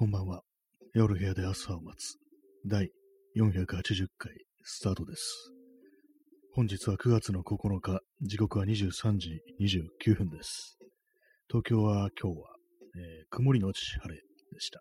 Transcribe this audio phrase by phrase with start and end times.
[0.00, 0.42] こんばんは。
[0.94, 2.18] 夜部屋で朝を待つ。
[2.64, 2.92] 第
[3.36, 4.32] 480回
[4.62, 5.50] スタートです。
[6.54, 10.78] 本日は9月の9日、時刻は23時29分です。
[11.48, 12.46] 東京は今日は、
[12.94, 14.22] えー、曇りのち晴れ
[14.52, 14.80] でした。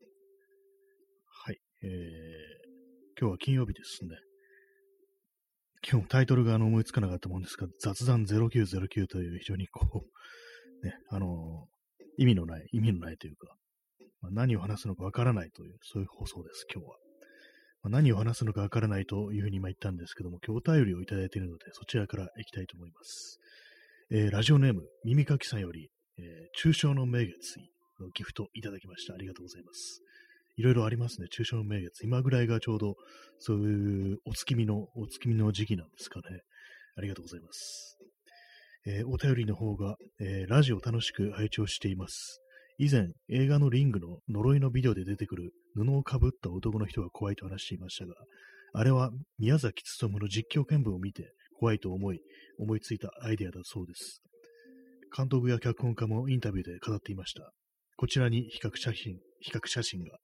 [1.25, 4.17] はい、えー、今日は金曜日ですね。
[5.91, 10.05] 今日タイトルがあの思いつかなかったもんですが、雑談0909という非常にこ
[10.83, 13.57] う、ね、あのー、意味のない、意味のないというか、
[14.31, 16.95] まあ、何を話すのかわからないという、そういう放送です、今日は。
[17.83, 23.39] まあ、何を話すのかわからないというふうに今言ったんですけども、今日お便りをいただいているので、そちらから行きたいと思います。
[24.09, 27.57] えー、ラジオネーム、耳かきさんより、えー、中小の名月
[27.99, 29.13] のギフトいただきました。
[29.13, 30.01] ありがとうございます。
[30.57, 32.03] いろいろありますね、中小の名月。
[32.03, 32.95] 今ぐらいがちょうど、
[33.37, 36.41] そういうお月見の、お月見の時期なんですかね。
[36.95, 37.97] ありがとうございます。
[38.85, 42.41] えー、お便りの方が、えー、ラジオ楽しく拝聴しています。
[42.79, 48.13] 以前、映画のリングの呪いのビデオで出てくる布をかぶった男の人が怖いと話していましたが、
[48.73, 52.19] あれは宮崎努の実況見分を見て怖いと思い、
[52.59, 54.21] 思いついたアイデアだそうです。
[55.15, 57.51] 監督や脚本家もインタビューで語っていました。
[57.95, 60.11] こちらに比較写真、比較写真が。
[60.11, 60.17] と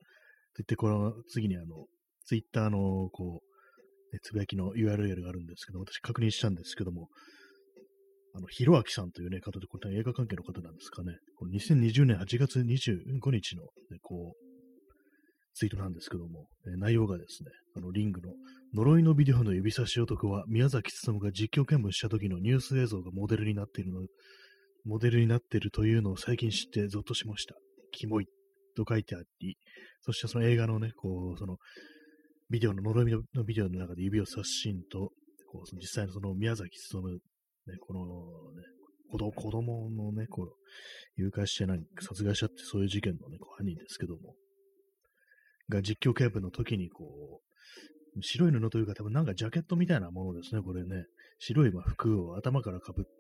[0.59, 1.87] 言って、この次にあの、
[2.25, 7.07] ツイッターの、こう、つぶやきの URL があるんですけど、私確認したんですけども、
[8.35, 11.17] あの、ひろあきさんというね、方で、これ映画関係の方なんですかね。
[11.35, 14.43] この2020年8月25日の、ね、こう、
[15.53, 18.33] ツイートなんですけども、え、内容がですね、あの、リングの
[18.73, 24.01] 呪いのビデオの指差し男は宮崎努が実況見分した時のニュース映像がモデルになっているの、
[24.83, 27.55] モデルになっているというのを最近知ってゾッとしました。
[27.91, 28.25] キモい
[28.75, 29.57] と書いてあり、
[30.01, 31.57] そしてその映画のね、こう、その、
[32.49, 35.11] ビデオの呪いのビデオの中で指を差すシーンと、
[35.51, 37.01] こうその実際のその宮崎努
[37.67, 38.01] ね、この、
[38.55, 38.63] ね、
[39.11, 40.55] 子供子供のね、こう、
[41.15, 44.35] 誘拐してなん殺害しちゃってそういう事件のね、こう犯人ですけども、
[45.69, 47.41] が実況警部の時にこ
[48.15, 51.05] う、白い布というか多分なんかジャケットみたいなものですね、これね。
[51.39, 53.11] 白いま服を頭からかぶって、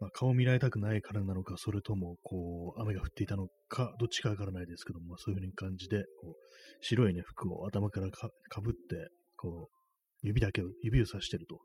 [0.00, 6.34] まあ、顔見られたくないからなのか、それとも、こう、雨が降っていたのか、どっちかわからないですけども、まあ、そういう風に感じで、こう、
[6.80, 11.60] 白いね、服を頭からかぶって、こう、指だけを、指をさしてると。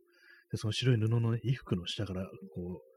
[0.54, 2.94] で、その白い布の、ね、衣服の下から、こう、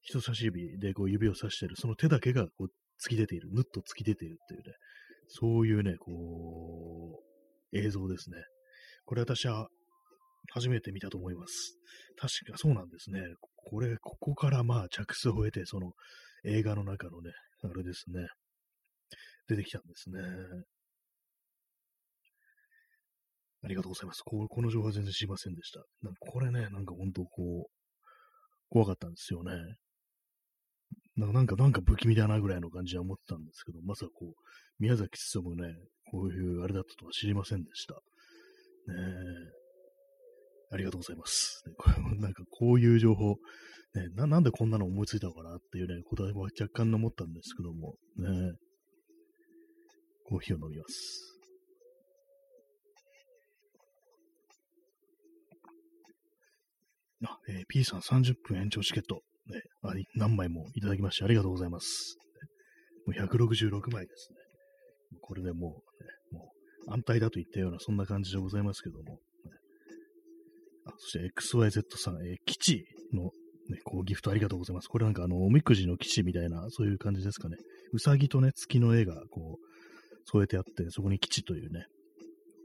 [0.00, 2.66] 人差し指でこう指をさしてる、その手だけがこう
[3.04, 4.74] 突き出ている、ぬっと突き出ているっていうね、
[5.28, 7.20] そういうね、こ
[7.72, 8.36] う、映像ですね。
[9.04, 9.68] これ私は
[10.52, 11.76] 初めて見たと思います。
[12.16, 13.20] 確かそうなんですね。
[13.56, 15.92] これ、ここからまあ着想を得て、その
[16.44, 17.30] 映画の中のね、
[17.62, 18.26] あれですね、
[19.48, 20.20] 出てきたんですね。
[23.64, 24.22] ありがとうございます。
[24.22, 25.80] ここの情報は全然知りませんでした。
[26.02, 27.70] なんかこれね、なんか本当こう、
[28.68, 29.52] 怖かったんですよね。
[31.16, 34.32] なんか、なんか不気味だなぐらいの感じは思ってたんですけど、まさかこう、
[34.78, 35.74] 宮崎進ね、
[36.10, 37.94] こういうあれだったとは知りませんでした。
[37.94, 38.00] ね
[38.98, 39.66] え。
[40.72, 41.62] ありがとうございます。
[41.66, 43.36] ね、これなんかこういう情報、
[43.94, 48.52] ねな、なんでこんなの思いついたのかなっていうね、ことは若干思ったんですけども、ね
[50.28, 51.35] コーヒーを飲みます。
[57.24, 62.16] あ、えー、P さん30分延長チケット、ねあ、何枚もいただきましてありがとうございます。
[63.06, 64.38] もう166枚ですね。
[65.20, 66.52] これでもう、ね、も
[66.88, 69.18] う安泰だといったような、そんな感じでございますけども。
[70.88, 73.30] あそして XYZ さん、えー、基地の、ね、
[73.84, 74.88] こうギフトありがとうございます。
[74.88, 77.56] これなんかあの、おみくじの基地みたいな、そういう感じですかね。
[77.92, 79.66] うさぎとね、月の絵がこう、
[80.26, 81.86] 添えてあって、そこに基地というね、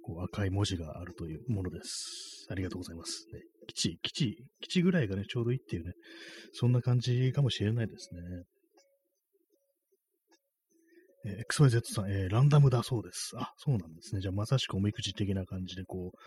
[0.03, 2.47] こう赤い文字があるというものです。
[2.49, 3.25] ありがとうございます。
[3.33, 5.93] ね、基地、基地、基地ぐらいがね、ちょうどいいっていうね、
[6.53, 8.21] そんな感じかもしれないですね。
[11.23, 13.33] えー、XYZ さん、えー、ランダムだそうです。
[13.37, 14.21] あ、そうなんですね。
[14.21, 16.17] じゃあ、まさしくおみくじ的な感じで、こう、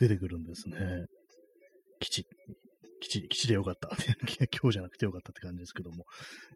[0.00, 1.06] 出てくるんですね。
[2.00, 2.26] 基地、
[3.00, 3.90] 基地、基地でよかった。
[4.60, 6.04] 今日じゃなくてよかったって感じですけども。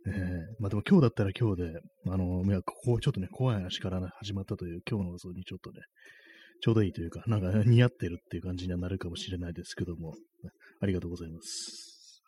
[0.06, 0.14] えー、
[0.58, 5.80] まあでも今日だったら今日で、あの、いや、ここちょっとね、怖い話から、ね、始まったという今日の嘘にちょっとね、
[6.60, 10.14] ちょうどいいというか、なんか似合ってるっていう感じにはなるかもしれないですけども、
[10.80, 12.22] ありがとうございます。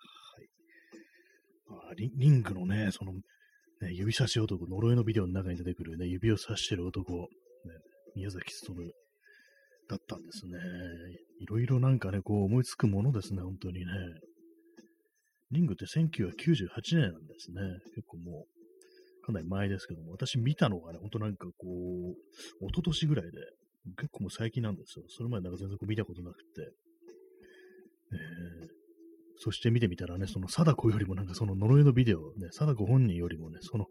[1.69, 1.91] はい。
[1.91, 3.21] あリリングのね、その、ね、
[3.93, 7.27] 指差し男、呪いのビデオの中に出てくるね、指を差してる男、ね、
[8.15, 8.75] 宮崎努
[9.89, 10.59] だったんですね。
[11.41, 13.93] いろいろなんかね、こう思いつくものですね、本当にね。
[15.53, 17.61] リングって1998年なんですね。
[17.95, 18.47] 結構も
[19.23, 23.39] う、かなり前ですけども、私見たのがね、ほんとなんかこう、一昨年ぐらいで、
[23.97, 25.05] 結構もう最近なんですよ。
[25.09, 26.73] それまでなんか全然見たことなくて。
[28.13, 28.69] えー、
[29.39, 33.87] そして見てみたらね、その貞子よりもなんかその呪いのビデオ、ね、貞子本人よりもね、その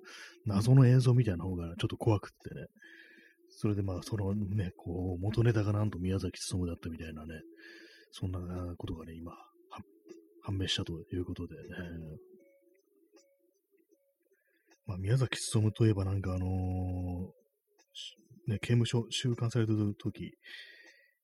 [0.45, 2.67] 謎の映像みたいな方がちょっと怖くってね、
[3.49, 7.41] それでまあ、そのね、こう、元ネタがなんと宮崎勤だったみたいなね、
[8.11, 8.39] そんな
[8.77, 9.31] ことがね、今、
[10.41, 11.61] 判明したということでね。
[14.85, 17.29] まあ、宮崎勤といえばなんかあのー、
[18.47, 20.31] ね、刑務所、収監されてる時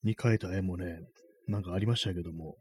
[0.04, 1.00] に描いた絵もね、
[1.48, 2.56] なんかありましたけども、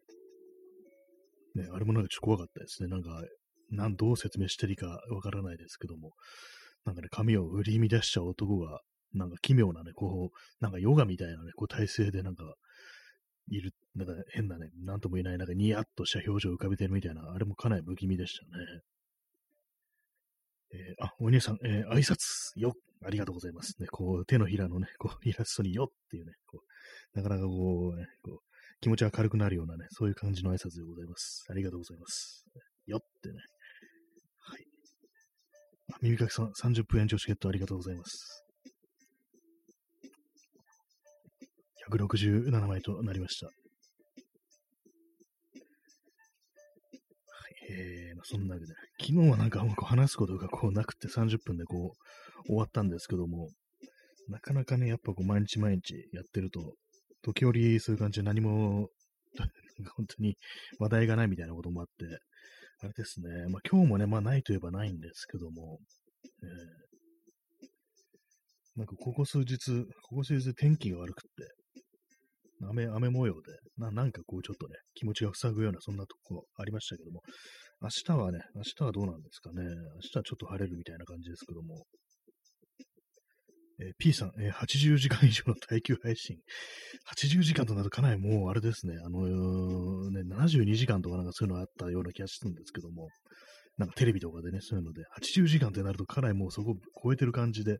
[1.54, 2.88] ね、あれもなんかちょっと怖かったですね。
[2.88, 3.22] なんか、
[3.70, 6.12] なんどう説明していいかわからないですけども、
[6.84, 8.80] なんかね、髪を振り乱しちゃう男が、
[9.12, 12.54] なんか奇妙なね、こう、なんかヨガみたいなね、こう体勢でなんか、
[13.48, 18.64] いる、なんか変なね、なんとも言えない、なんかニヤッとした表情を浮かべてるみたいな、あれもかなり不気味でしたね。
[20.72, 22.74] えー、あ、お兄さん、えー、挨拶よ
[23.04, 23.80] ありがとうございます。
[23.80, 26.60] ね、こう、手のひらのね、こう、イラストによっていうね、こ
[27.14, 28.38] う、なかなかこう、ね、こう、
[28.80, 31.46] 気持ちが軽くなるようなね、そういう感じの挨拶でございます。
[31.48, 32.44] ありがとうございます。
[32.86, 33.34] よってね。
[34.38, 34.64] はい。
[35.92, 38.44] あ耳かきさん、30分延長チケットありがとうございます。
[41.90, 43.48] 167枚となりました。
[47.70, 51.94] えー、まあ、そんなわけで、昨日はなんかこう話すことがこうなくて30分でこ
[52.44, 53.48] う終わったんですけども、
[54.28, 56.74] なかなかね、やっぱこう毎日毎日やってると、
[57.22, 58.88] 時折そういう感じで何も
[59.96, 60.36] 本当に
[60.78, 61.92] 話題がないみたいなこともあって、
[62.82, 65.78] あれですね、まあ今日もね、まあないといえばないんですけども、
[66.42, 71.59] えー、なんかここ数日、ここ数日天気が悪くって、
[72.68, 73.40] 雨、雨模様で、
[73.78, 77.22] ななんかこうちょっとね、気持ちが塞ぐようなそんなとこありましたけども、
[77.82, 79.62] 明日はね、明日はどうなんですかね。
[79.62, 79.70] 明
[80.12, 81.84] 日はちょっと晴れるみたいな感じですけども。
[83.82, 86.36] えー、P さん、えー、80時間以上の耐久配信。
[87.16, 93.08] 80時間となるとかなりもうあれですね、あのー、ね、72時間とかなんかそういうのあったような気がするんですけども、
[93.78, 97.78] なんかテレビとかでね、そういうので、80時間ってなるとかなりもうそこを超えてる感じで、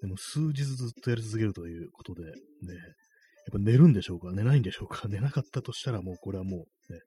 [0.00, 2.32] でも数日ずっとやり続けるということで、ね、
[3.50, 4.32] っぱ寝るんでしょうか？
[4.32, 5.06] 寝ないんでしょうか？
[5.10, 7.00] 寝なかったとしたらもうこれはもう、ね、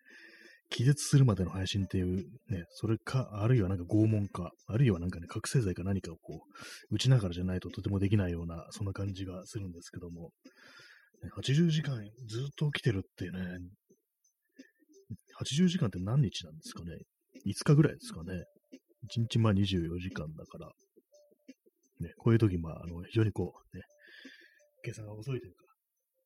[0.69, 6.41] 気絶するまでの配信っていう、ね、それか、あるいはなんか拷問か、あるいはなんかね、覚醒剤か何かをこ
[6.91, 10.31] う、打ちながらじゃないととてもできないような、そんな感じがするんですけども、
[11.23, 13.59] ね、80時間ずっと起きてるっていうね、
[15.39, 16.97] 80時間って何日なんですかね
[17.45, 18.43] ?5 日ぐらいですかね
[19.15, 20.71] ?1 日まあ24時間だから、
[21.99, 23.83] ね、こういう時、まあ、あの、非常にこう、ね、
[24.83, 25.64] 計算が遅いというか、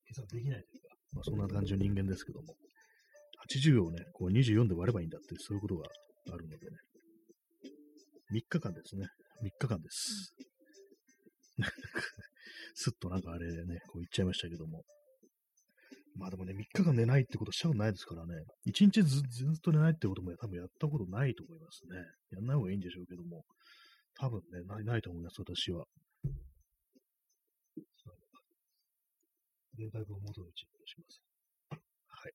[0.10, 2.56] 計算できないというか、まあ、そんな感じの人間ですけども、
[3.46, 5.86] 80をね、こう24で割ればいいんだって、そういうことが
[6.34, 6.78] あるのでね。
[8.34, 9.08] 3日間ですね。
[9.44, 10.34] 3日間です。
[12.76, 14.84] すっとなんかあれでね、こう言っちゃいましたけども。
[16.16, 18.34] まあでもね、3日間寝ないってことしたことないですからね。
[18.68, 21.98] 1日ずずっと寝ないってことも多分やったことないと思いますね。
[22.32, 23.46] やんない方がいいんでしょうけども。
[24.16, 25.86] 多分ね、ないないと思います、私は。
[29.80, 31.22] データを元の位置に戻します。
[31.70, 32.34] はい。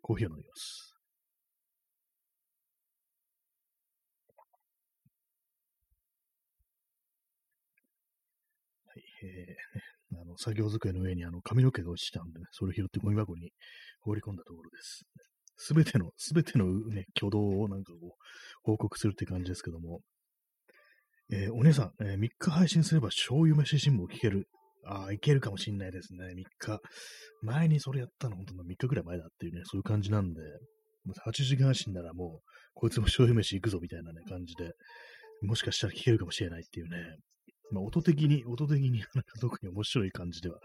[0.00, 0.94] コーヒーを飲みます。
[8.86, 13.50] はい、えー、あの、作業机の上にあの髪の毛が落ちたんでね、それを拾ってゴミ箱に
[14.02, 15.02] 放り込んだところです。
[15.56, 18.10] すべての、すべてのね、挙動をなんかこう、
[18.62, 20.00] 報告するって感じですけども、
[21.32, 24.46] えー、お姉さん、えー、3日配信すれば醤油飯新聞を聞ける。
[24.86, 26.26] ああ、いけるかもしんないですね。
[26.26, 26.80] 3日。
[27.42, 30.40] 前にそれやったの、本当の3日ぐらい前だっていうね、そういう感じなんで、
[31.26, 34.72] 8時間足ならもう、こいつも醤油飯行くぞみたいなね、感じで、
[35.42, 37.16] もしかしたら聞けるかもしれないっていうね、
[37.70, 40.58] まあ、音的に、音的に なんか特に面白い感じでは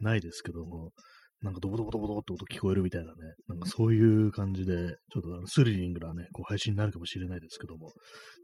[0.00, 0.92] ないですけども、
[1.40, 7.92] なんかドボドボドボドボって音聞こえるみたいなね、なんかそういう感じで、ちょっとあのスリリングなね、こう配信になるかもしれないですけども、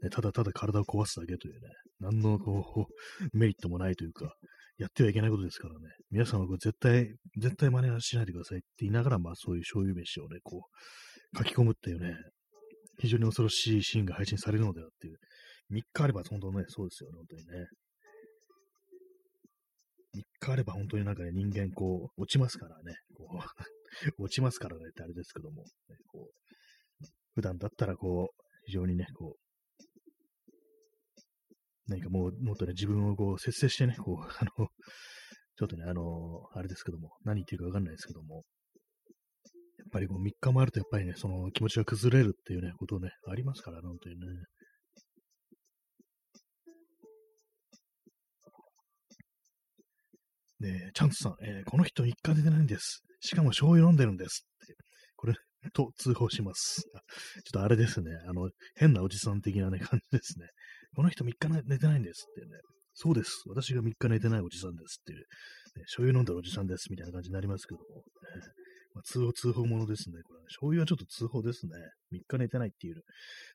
[0.01, 1.59] ね、ただただ体を壊すだけというね、
[1.99, 4.33] 何のこう、メリットもないというか、
[4.77, 5.79] やってはいけないことですからね。
[6.11, 10.63] 皆さんは絶対、絶対真似はしないでくださいって言いながら、まあそういう醤油飯をね、こ
[11.33, 12.15] う、書き込むっていうね、
[12.99, 15.17] 非常に恐ろしいシーンが配信されるのではっていう。
[15.71, 17.67] 3日あれば本当ね、そうですよね、本当にね。
[20.15, 22.95] 3日あれば本当になんかね、人間こう、落ちますからね。
[23.15, 23.37] こう
[24.23, 29.44] 落ちますからねってあれですけども、ね、こう普段だったらこう、非常にね、こう、
[31.87, 34.67] 何かもう、もっとね、自分をこう、節制してね、こう、あの、
[35.57, 38.43] ちょっとね、あの、あれですけども、何言ってるかわかんないですけども、
[39.77, 44.25] やっぱりこう3日もあると、やっぱりね、その気持ちが崩れるっていうね、ことね、ありますから、本当にね。
[50.59, 53.03] ねえチャンスさん、えー、この人3日出てないんです。
[53.19, 54.75] しかも醤油飲んでるんですって。
[55.15, 55.35] これ、
[55.73, 56.81] と通報します。
[56.81, 57.01] ちょっ
[57.53, 60.47] とあれですね、あの、変なおじさん的なね、感じですね。
[60.95, 62.57] この人3日寝てないんですってね、
[62.93, 63.43] そうです。
[63.47, 65.25] 私が3日寝てないおじさんですっていう、ね、
[65.83, 68.03] 醤油飲んだおじさんですみたいな感じになりますけども、
[68.93, 70.15] まあ、通報、通報ものですね。
[70.23, 71.73] これ、醤油はちょっと通報ですね。
[72.13, 72.95] 3日寝てないっていう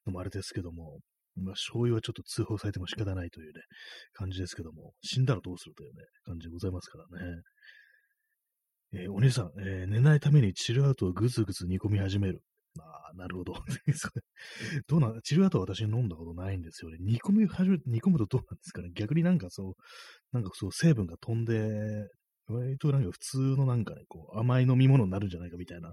[0.04, 1.00] のもあれですけども、
[1.36, 3.62] まあ、醤油はちょっと通報されても仕方ないというね、
[4.12, 7.42] 感じですけども、死んだらどうするというね、感じでございますからね。
[8.92, 12.42] えー、お姉さん、えー、寝ないためにチルアウトをぐずぐず煮込み始める。
[12.78, 13.54] ああ、なるほど。
[14.86, 16.98] どうなんチルアウトは私飲んだことないんですよね。
[17.00, 18.90] 煮込み始め、煮込むとどうなんですかね。
[18.94, 19.74] 逆になんかそう、
[20.32, 22.08] なんかそう成分が飛んで、
[22.46, 25.92] 割となんか普通のなんかね、こう甘い飲み物になるんじゃないかみたいな、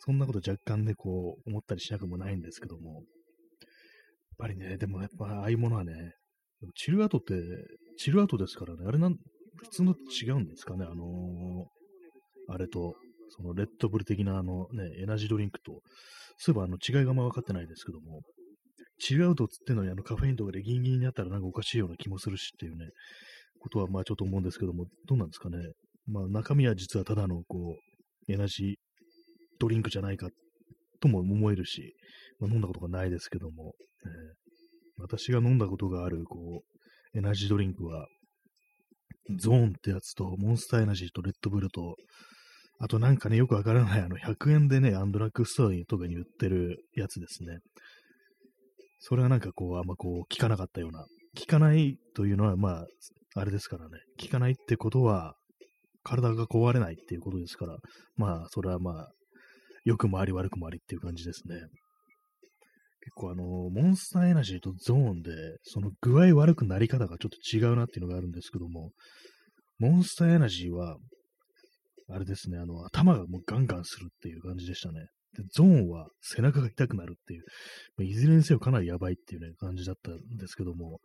[0.00, 3.02] そんなこと若干ね、こう思ったりしなくもないんですけども、やっ
[4.38, 6.14] ぱりね、でもやっぱああいうものはね、
[6.74, 7.34] チルアウトって、
[7.98, 9.16] チルアウトですからね、あれなん、
[9.56, 12.94] 普通の違うんですかね、あのー、あれと、
[13.36, 15.80] そのレッドブル的なあのね、エナジードリンクと、
[16.38, 18.22] そういえばあの違いがま分かってないですけども、
[18.98, 22.86] チルアウトっつってのにあのカフェインとかでギンギンになったらなんかおかしいような気もするしっていうね、
[23.60, 25.58] ことはまあちょっと思うんですけども、どうなんですかね。
[26.06, 27.76] まあ中身は実はただのこ
[28.28, 28.74] う、エナジー
[29.58, 30.28] ドリンクじゃないか
[31.00, 31.94] とも思えるし、
[32.40, 33.74] まあ、飲んだことがないですけども、
[34.04, 36.62] えー、私が飲んだことがあるこ
[37.14, 38.06] う、エナジードリンクは、
[39.38, 41.96] ゾーンってやつと、モンスターエナジーとレッドブルと、
[42.78, 47.58] あとなんかね、よくわからない、あの、100円でね、アンドラッグストアとかに売ってるやつですね。
[48.98, 51.06] それはなんかこう、あんまこう、効かなかったような。
[51.38, 52.86] 効かないというのは、まあ、
[53.34, 53.98] あれですからね。
[54.20, 55.34] 効かないってことは、
[56.02, 57.76] 体が壊れないっていうことですから、
[58.16, 59.08] まあ、それはまあ、
[59.84, 61.56] 良くもあり悪くもありっていう感じですね。
[63.06, 65.30] 結構あの、モンスターエナジーとゾーンで、
[65.62, 68.90] その具合悪くなり方がちょっと違うなっていうのがあるんですけども、
[69.78, 70.96] モンスターエナジーは、
[72.08, 75.08] あれですね、あの、頭がもうガンガンするっていう感じでしたね。
[75.36, 77.44] で、ゾーンは背中が痛くなるっていう、
[77.96, 81.00] ま、いずれにせよかなりやばいっていうね、感じだったんですけども、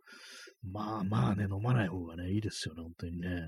[0.64, 3.42] まあまあね、飲まない方がね、いいですよね、本当にね。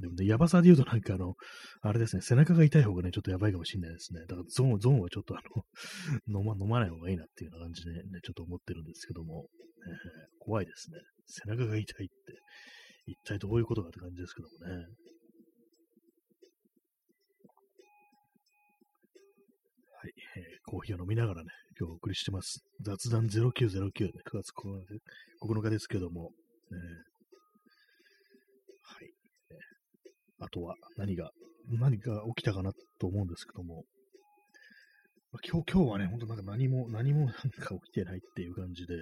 [0.00, 1.34] でもね、やばさで言うとなんかあの、
[1.82, 4.20] あれですね、背中が痛い方がね、ちょっとやばいかもしれないですね。
[4.22, 5.64] だからゾーン、ゾーンはちょっとあの、
[6.40, 9.46] 飲ま、飲まない方がいいなっていうような感じでね、ちょっと思ってるんですけども、
[9.86, 9.94] えー、
[10.38, 10.98] 怖いですね。
[11.26, 12.14] 背中が痛いって、
[13.06, 14.86] 一体どういうことかって感じですけどもね。
[20.02, 22.64] はい、えー、コーヒーを飲みながらね、今日お送りしてます。
[22.80, 23.50] 雑談0909ね、
[23.92, 24.48] 9月
[25.44, 26.30] 9日ですけども、
[26.70, 26.78] ね、
[28.82, 29.10] はい、
[29.50, 31.32] えー、あとは何が、
[31.68, 33.84] 何が起きたかなと思うんですけども、
[35.32, 38.94] まあ、今日、今日はね、ほんとなんか何も、何もなんか起きてないっていう感じで、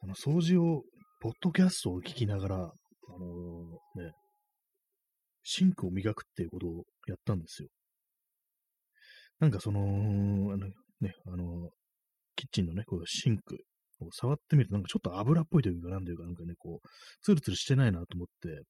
[0.00, 0.84] あの、掃除を、
[1.18, 2.60] ポッドキャストを聞きながら、あ
[3.18, 4.12] のー、ね、
[5.42, 7.68] シンクを磨くっていうことをやったんですよ。
[9.44, 9.80] なんかその、
[10.54, 10.68] あの
[11.02, 11.68] ね、あの、
[12.34, 13.58] キッチンのね、こうシンク
[14.00, 16.88] を触ってみると、なんかちょっと油っぽいというか、なんというか、なんかね、こう、
[17.22, 18.62] ツルツルしてないなと思って、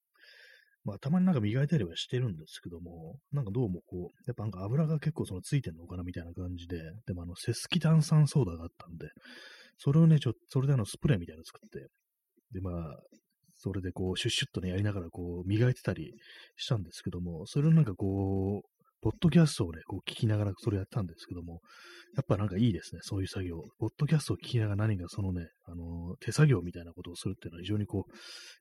[0.85, 9.07] まあ、たまになんか磨いたりはしてるんですけども、なんかどうもこう、やっぱなんか油が結構そのついてんのかなみたいな感じで、でもあの、セスキ炭酸ソーダがあったんで、
[9.78, 11.87] それをね、ちょっと、それであの、スプレーみたいなの作って、
[12.52, 12.99] で、まあ、
[13.54, 16.12] それでこう、シュッシュッとね、やりながらこう、磨いてたり
[16.57, 18.74] したんですけども、それをなんかこう、
[19.04, 21.61] ポッドキャストをね、こう聞きながらそれやったんですけども、
[22.16, 23.61] やっぱなんかいいですね、そういう作業。
[23.78, 28.12] ポッドキャストを聞きながら何かそのね、あのー、手作業みたいなことをするっていうのは非常にこう、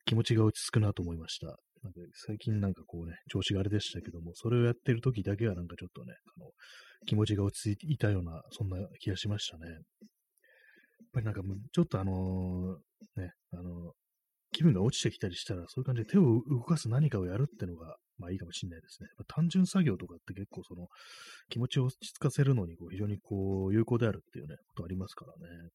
[0.04, 1.48] 気持ちが落ち着くなと思いました。
[1.48, 6.50] なんか最近なんかこうね、調子があれでしたけども、それをやってる時だけはなんかちょっとね、あの
[7.06, 9.72] 気持ちが落ち着いたような、そんな気がしましたね。
[9.72, 9.80] やっ
[11.14, 13.92] ぱりなんかちょっとあのー、ね、あのー、
[14.52, 19.10] 気分が落ちてきたりしたら、そういう感じで手を動かす何かをやるってのが、まあいいかもしれないですね。
[19.28, 20.88] 単純作業とかって結構その
[21.50, 25.70] 気持ちを落ち着かせるのにこう非常にこう有効であるっていうね、ことありますからね。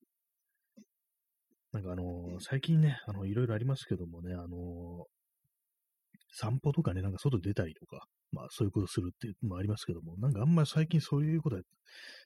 [1.73, 4.49] なんかあのー、最近ね、あの、いろいろありますけどもね、あのー、
[6.33, 11.63] 散歩とかね、なんか外出たりとか、まあそういうことするっていうのもありますけども、なんかあんまり最近そういうことは、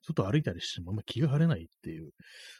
[0.07, 2.11] 外歩いたりしてもあんま気が晴れないっていう、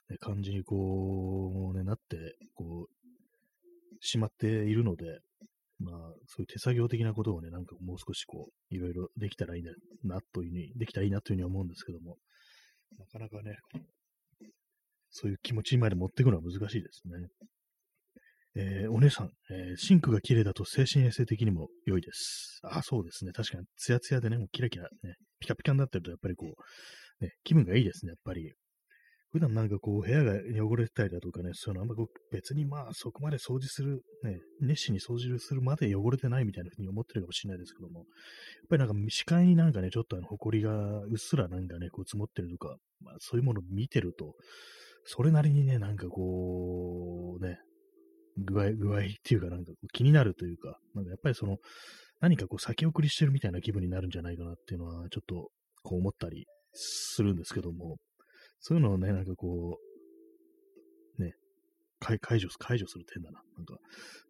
[0.09, 5.05] ね、感じにこう、ね、なって、こう、しまっているので、
[5.83, 5.95] まあ、
[6.27, 9.63] そういう手作業的なことをね、なんかもう少しこう、いろいろできたらいい
[10.05, 12.17] な、というふうに、できたらいいなというふうに思うんですけども、
[12.99, 13.57] なかなかね、
[15.11, 17.29] そういう気持ちにまで持っていくのは難しいですね。
[18.55, 22.61] えー、お姉さん、えー、シンクが綺麗だと精神衛生的にも良いです。
[22.65, 23.33] あ、そうですね。
[23.33, 26.55] 確かに、ツヤツヤでね、もうキラキラね、ピカピカになってると、やっぱりこ
[27.21, 28.53] う、ね、気分がいいですね、やっぱり。
[29.33, 38.07] 普段なんかこう部屋が汚れてたりだとかね、そういうのあんまこう別にまあそこまで掃除する、ね、熱心に掃除するまで汚れてないみたいなふうに思ってるかもしれないですけども、やっ
[38.69, 40.73] ぱりなんか視界になんかね、ちょっとあの埃が
[41.05, 44.35] うっすらなんかね、こう積もってるとか、まあそういうものを見てると、
[45.05, 47.59] それなりにね、なんかこう、ね、
[48.37, 51.57] 具合、具合っていうかなんかこう気になるというか、なんかやっぱりその、
[52.21, 55.49] 何かこう先送りしてるみたいな気分になるんじゃないかなっていうのは、ちょっと
[55.83, 57.97] こう思ったりするんですけども、
[58.63, 59.81] そういうのをね、なんかこ
[61.19, 61.35] う、ね、
[61.99, 63.43] 解除、解除する点だな。
[63.57, 63.77] なんか、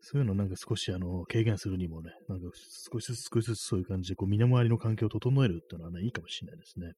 [0.00, 6.86] そういうのをなんか少しあの、軽減するにもね、なんか少しずつ少しずつそういう感じで、こう、身の回りの環境を整えるっていうのはね、いいかもしれないですね。
[6.86, 6.92] は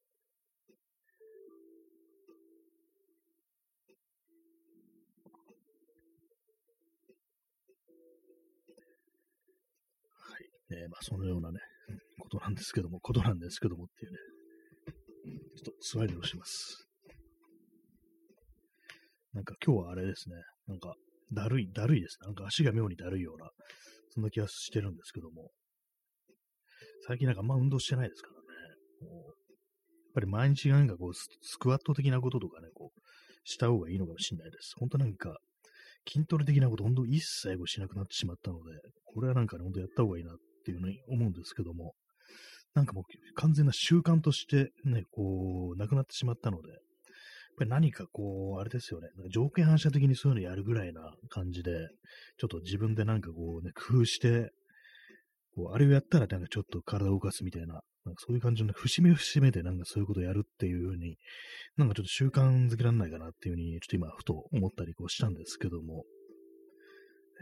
[10.38, 10.46] い。
[10.70, 11.58] えー、まあ、そのようなね、
[12.20, 14.18] ことなんですけども、ことなんですけどもっていうね、
[15.56, 16.83] ちょっと座りをします。
[19.34, 20.36] なんか今日はあれですね、
[20.68, 20.94] なんか
[21.32, 22.26] だるい、だるいですね。
[22.26, 23.50] なんか足が妙にだるいような、
[24.10, 25.50] そんな気がしてるんですけども。
[27.06, 29.10] 最近なんかあんま運動してないですからね。
[29.10, 29.34] もうやっ
[30.14, 33.00] ぱり毎日なんかこうス、スクワット的なこととかね、こう、
[33.44, 34.74] した方がいいのかもしれないです。
[34.78, 35.36] 本当なんか、
[36.08, 38.62] 筋トレ的なこと、本当一切しなくなってしまったので、
[39.04, 41.94] これはなんかね、本当やった方がいいなっていうふうに思うんですけども、
[42.74, 46.68] なんかもう完全な習慣としてね、こう、なくなってしまったので、
[47.56, 51.88] ぱり何かこう、あれですよね、条件反射的にそういうのやるぐらいな感じで、
[52.38, 54.50] ちょっと自分でなんかこうね、工夫して、
[55.54, 61.16] こう、あれをやったらなんかちょっと体を動かすみたいな、なんかそういう感じの節目節目でなんかそういうことをやるっていうふうに、
[61.76, 66.04] なんかちょっと習慣づけられないかなっていうふうに、ちょっと今、ふと思ったりこうしたんですけども、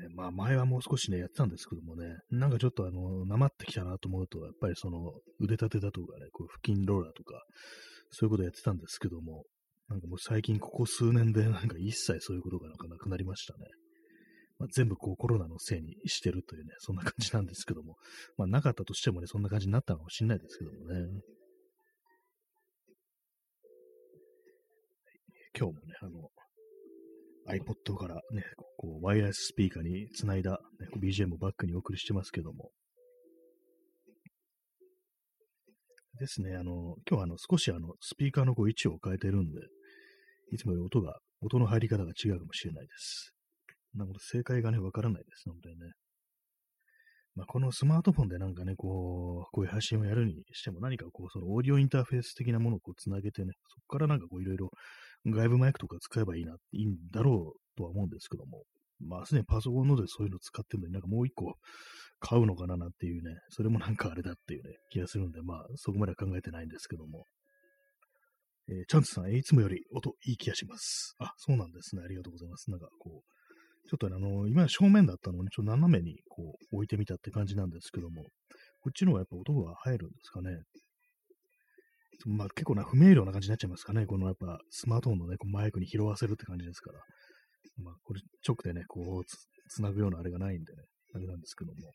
[0.04, 7.42] えまあ前はもう少しね、やってたんですけどもね、なんかちょっとあの、なまってきたなと思うと、やっぱりその腕立てだとかね、こう腹筋ローラーとか、
[8.10, 9.44] そういうことやってたんですけども、
[9.92, 13.66] なんかもう最近ここ数年でなんか一切そういうことがなんかなくなりましたね。
[14.58, 17.96] まあ、全部こうコロナのせいにしてるというね、そんな感じなんですけども、
[18.38, 21.20] まあなかったとしてもね、そんな感じになったかもしれないですけどもね。
[25.58, 26.30] 今日もね、あの、
[27.54, 28.44] iPod からね、
[28.78, 32.70] こうワイヤレススピーカーにつないだ、ね、BGM をバックにお送りしてますけども。
[36.18, 39.60] ですね、あの、今日はあの少しあのスピーカーのこう位置を変えてるんで、
[40.52, 43.34] いつもより音が、音の入り方が違うかもしれないです。
[43.94, 45.92] なので正解がね、わからないです、本当にね。
[47.34, 54.70] まあ、このスマートフォンでなんかね、こう、こういう配信をやるにしても何かこう、そのオーディオインターフェース的なものをこうつなげてね、そこからなんかこういろいろ
[55.26, 58.64] 外部マイクとか使えばいいな、いいんだろうとは思うんですけども、
[59.00, 61.54] まあ、すでにパソコンのでそういうの使ってるのになんかもう一個
[62.20, 67.24] 買うのかななんていうね、それもなんかあれだっていうね、気がするんで、まあ、そこまでは考えてないんですけども。
[68.68, 71.14] えー、チャンツさん、いつもより音いい気がします。
[71.18, 72.02] あ、そうなんですね。
[72.04, 72.70] ありがとうございます。
[72.70, 78.22] なんかこう、ちょっとね、あの、今正面だったのに、ちょっと斜めにこう置いてみたって感じなんですけども、
[78.80, 80.50] こっちの方がやっぱ音が入るんですかね。
[82.24, 84.06] まあ結構な不明瞭な感じになっちゃいますかね。
[84.06, 87.00] このやっぱスマートフォンのね、こうマイクに拾わせるって感じですから。
[87.82, 89.36] まあこれ直でね、こうつ
[89.76, 90.82] つなぐようなあれがないんでね、
[91.14, 91.92] あれなんですけども。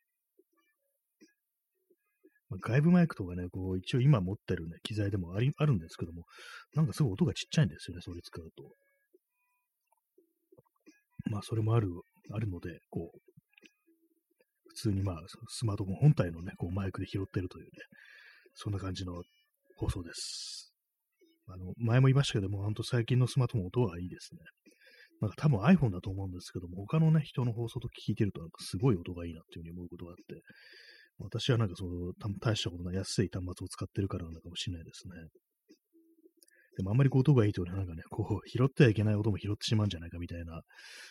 [2.50, 6.24] ま、外部マイクとかね、こう一応今持ってるね、機材でもありあるんですけども、
[6.74, 8.64] なんかすごい音がちっちゃいんですよね、それ使うと。
[11.30, 11.90] まあそれもある、
[12.32, 13.20] あるので、こう、
[14.70, 15.16] 普通にまあ
[15.50, 17.70] スマートフォン本体のね、こうマイクで拾ってるというね、
[18.54, 19.22] そんな感じの
[19.78, 20.74] 放送です。
[21.50, 24.40] あの、前も言いましたけども、本当最近のスマートフォン音はいいですね。
[25.22, 30.42] なんか多分 iPhone だと思うんですけども、他のね、人の放送と聞いてるとなんかすごい音がいいなっていうふうに思うことがあって、
[31.20, 35.14] 私はなんかその、大したことない安い端末を使ってるからなのかもしれないですね。
[36.78, 40.62] でもあんまりこう音がいいとねなんかね、こう、拾ってはいけない音も拾ってしまうんじゃないかみたいな、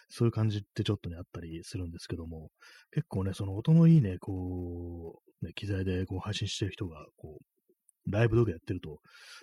[0.09, 2.51] そういう感じってちょっとね、あったりするんですけども、
[2.93, 8.99] 結構ね、その音のいいね、こう、ね、機材でこう配信してる人が、こう、ライブ動画やってると、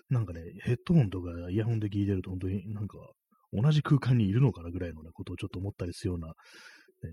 [0.10, 2.98] なんかね、ヘッドホンとかイヤホンで聞いてると、本当になんか、
[3.52, 6.34] 同じ空間にいるのかなぐらいの、ね、ことをちょっと思ったりするような、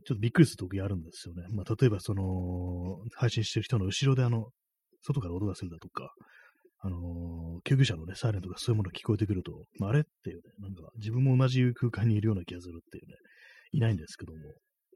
[0.04, 1.44] ちょっとびっくりする時あるんですよね。
[1.50, 4.50] まあ、例えば、その、配信してる人の後ろであの、
[5.02, 6.12] 外から音がするだとか、
[6.82, 13.14] あのー、救急車のね、サイレンとかそういうものが聞こえてくると、まあ、あれっていうね、なんか自分も同じ空間にいるような気がするっていうね、
[13.72, 14.38] いないんですけども、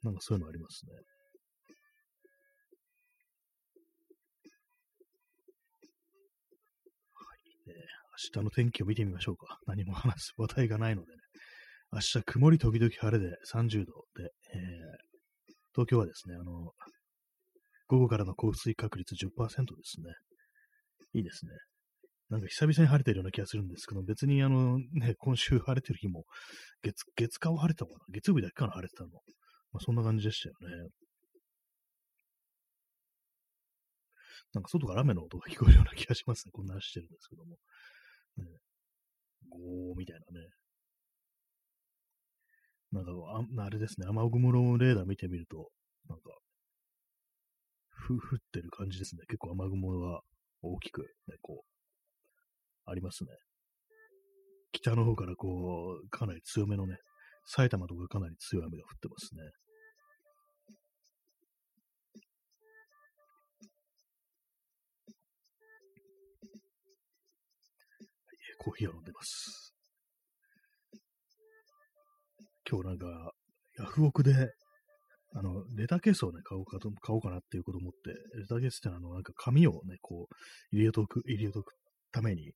[0.03, 0.93] なんかそういうのありますね。
[8.35, 9.59] 明日の天気を見てみましょうか。
[9.67, 11.24] 何も話す話題がないのでね。
[11.95, 16.73] 明日曇り時々晴れで30度で、えー、東京はですね、あの、
[17.87, 19.53] 午後からの降水確率10%で
[19.85, 20.13] すね。
[21.13, 21.53] いいですね。
[22.31, 26.25] なんか久々に晴れてるような気がするんですけど、別にあのね、今週晴れてる日も、
[26.83, 28.05] 月、月火は晴れたのかな？
[28.13, 29.11] 月曜日だけかな晴れてたの。
[29.71, 30.89] まあ、そんな感じでしたよね。
[34.53, 36.51] なんか外から雨の音が聞こえるような気がしますね。
[36.53, 37.57] こんな話してるんですけども。
[38.39, 38.45] ね、
[39.49, 40.49] ゴーみたいなね。
[42.95, 43.11] なんか
[43.59, 45.69] あ、あれですね、雨雲のレーダー見てみると、
[46.09, 46.31] なんか、
[47.89, 49.23] ふ、降ってる感じですね。
[49.27, 50.21] 結構雨雲が
[50.63, 53.31] 大きく、ね、こう、ありますね。
[54.71, 56.99] 北の方からこう、かなり強めのね、
[57.47, 59.43] 埼玉とかかなり強い雨が降ってますね。
[68.59, 69.74] コーヒーを飲んでます。
[72.75, 73.07] 今日なんか、
[73.79, 74.33] ヤフオクで、
[75.37, 81.73] あの、レターケースをね、買おうかと、買おうかなっていうことを思って、レターケースってあの、なんか紙をね、こう、入れとく、入れとく
[82.11, 82.51] ために、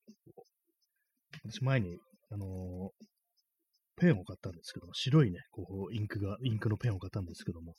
[1.45, 1.99] 私前に、
[2.33, 7.75] あのー、ペンを買ったんですけども、白いね、こう、インクが、インクのペンを買ったんですけども、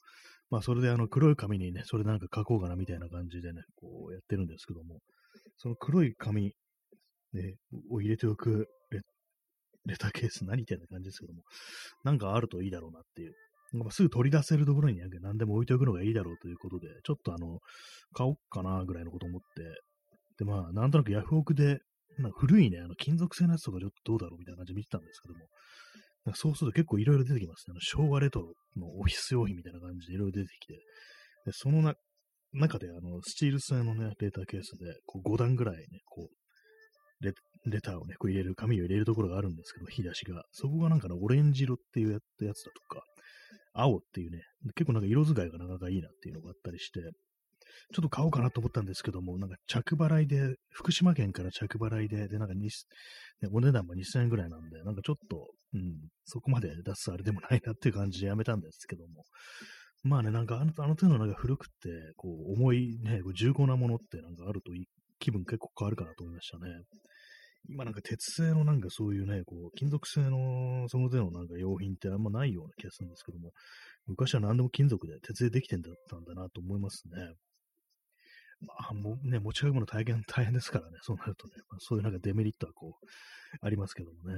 [0.49, 4.99] まあ、それであの、黒い紙にね、それなんか書こうかなみたいな感じでね、こうやってるんですけども、
[5.57, 6.53] その黒い紙
[7.33, 7.55] ね、
[7.91, 8.69] を入れておく
[9.85, 11.41] レターケース何言ってんな感じですけども、
[12.03, 13.33] なんかあるといいだろうなっていう。
[13.91, 17.59] すぐ取り出せるところに何でも置いておくのがいいだろうということで、ちょっとあの、
[18.13, 21.79] 買おうかなぐらいのこと思って、で、まあ、なんとなくヤフオクで、
[22.17, 25.45] なんか古いね、あの金属製のやつとかちょっとどうだろうみたいな感じで見てたんですけども、
[26.35, 27.71] そうすると結構いろいろ出てきますね。
[27.71, 30.73] あの昭和レトロのオフィス用品みたいな感じでいろいろ出てきて、
[31.45, 31.93] でそのな
[32.53, 37.33] 中であのスチール製のね、レーターケースでこう5段ぐらいね、こうレ
[37.65, 40.43] レターをね、こう入れる、紙を入れるところがあるんですけど、引き出しが。
[40.51, 42.19] そこがなんかね、オレンジ色っていうや
[42.53, 43.03] つだとか、
[43.73, 44.43] 青っていうね、
[44.75, 47.01] 結構なんか色使いがなかなかいいなっていうのがあったりして、
[47.93, 52.69] ちょっと買おうかなと思ったんですけども、なんか着払いで、福島県から着払いで、で、なんかね、
[53.51, 55.81] お値段も2000円ぐらいなんで、なんかちょっと、うん、
[56.25, 59.23] そこまで出すあれでもないなっていう感じでやめたんですけども、
[60.03, 61.73] まあね、なんかあのあの手のなんか古くて、
[62.15, 64.85] こう、重いね、こう重厚なものってなんかあるといい
[65.19, 66.71] 気分結構変わるかなと思いましたね。
[67.67, 73.51] 今なんか鉄製のなんかそういうね、こう、金属製のその手のなんか用品ってあんまないような気がするんですけども、
[74.07, 77.33] 昔は何でも金属で鉄でできてんだったんだなと思いますね。
[78.61, 83.05] まあ、もうね、持ち運ぶの大変、大変ですからね、そうなるとね、まあ、そういうなんかデメリットはこう、
[83.61, 84.35] ありますけどもね。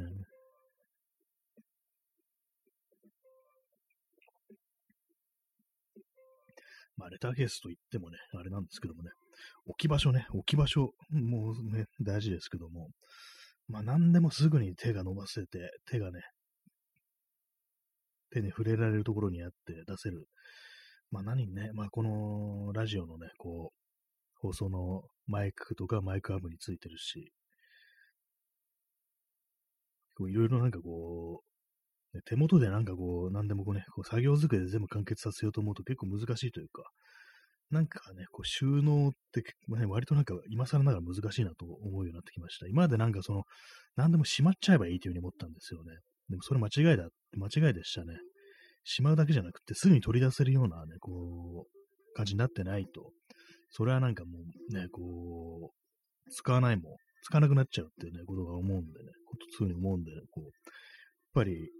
[6.97, 9.09] まあ、レターケースといってもね、あれなんですけどもね、
[9.65, 12.89] 置き場所ね、置き場所もね、大事ですけども、
[13.67, 16.21] まあ何でもすぐに手が伸ばせて、手がね、
[18.31, 20.25] 手に触れられるところにあって出せる。
[21.11, 23.77] まあ何ね、まあこのラジオのね、こう、
[24.35, 27.31] 放送のマイクとかマイクアップについてるし、
[30.19, 36.83] いろいろなんかこう、手元でなんかこう、なんでもこうね、こう作業机で全部完結させようと思うと結構難しいというか、
[37.71, 42.67] なんかね、こう収納って、ね、割となんか今更ながら難しいなと思うようになってきました。
[42.67, 43.43] 今までなんかその、
[43.95, 45.93] 何でもしまっちゃえばいいというふうに思ったんですよね。
[46.29, 47.07] でもそれ間違いだ、
[47.37, 48.17] 間違いでしたね。
[48.83, 53.11] しまうだけじゃなくて、すぐに取り出せるようなね、こう、感じになってないと、
[53.69, 54.31] それはなんかも
[54.71, 60.51] うね、こう、使わないもん、使わなくなっちゃうっていうね、ことが思うんでね、ことそういうふうに思うんで、ね、こう、やっ
[61.33, 61.71] ぱり、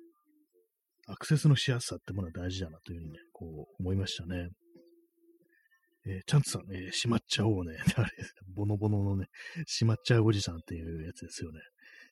[1.08, 4.49] アクセスのしやすさってものは大事だなというふうにね、こう思いましたね。
[6.05, 7.77] えー、チャンツさん、えー、しまっちゃおうね。
[7.95, 8.09] あれ、
[8.55, 9.27] ボノボノのね、
[9.67, 11.59] しまっちゃうおじさんっていうやつですよね。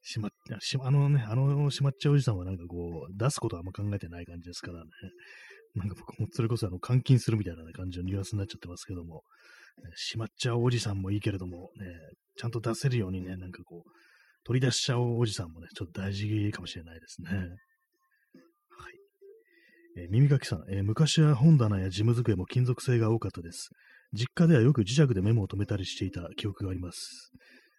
[0.01, 4.91] しまっ、しあのね、あのしまっちゃうおじさんはなんかこう、出すことはあんま考えてない感じですからね。
[5.75, 9.23] なんか僕もそれこそあの、監禁するみたいな、感じのニュアンスになっちゃってますけども、
[9.95, 11.87] しまっちゃうおじさんもいいけれども、ね、
[12.37, 13.89] ちゃんと出せるようにね、なんかこう、
[14.43, 17.29] 取り出しちゃうおじさんもね、ちょっと大事かもしれないですね。
[19.99, 23.69] えー、耳かきさん、えー、昔は本棚や事務机も金属製が多かったです。
[24.13, 27.31] 実家ではよく磁石でメモを止めたりしていた記憶があります。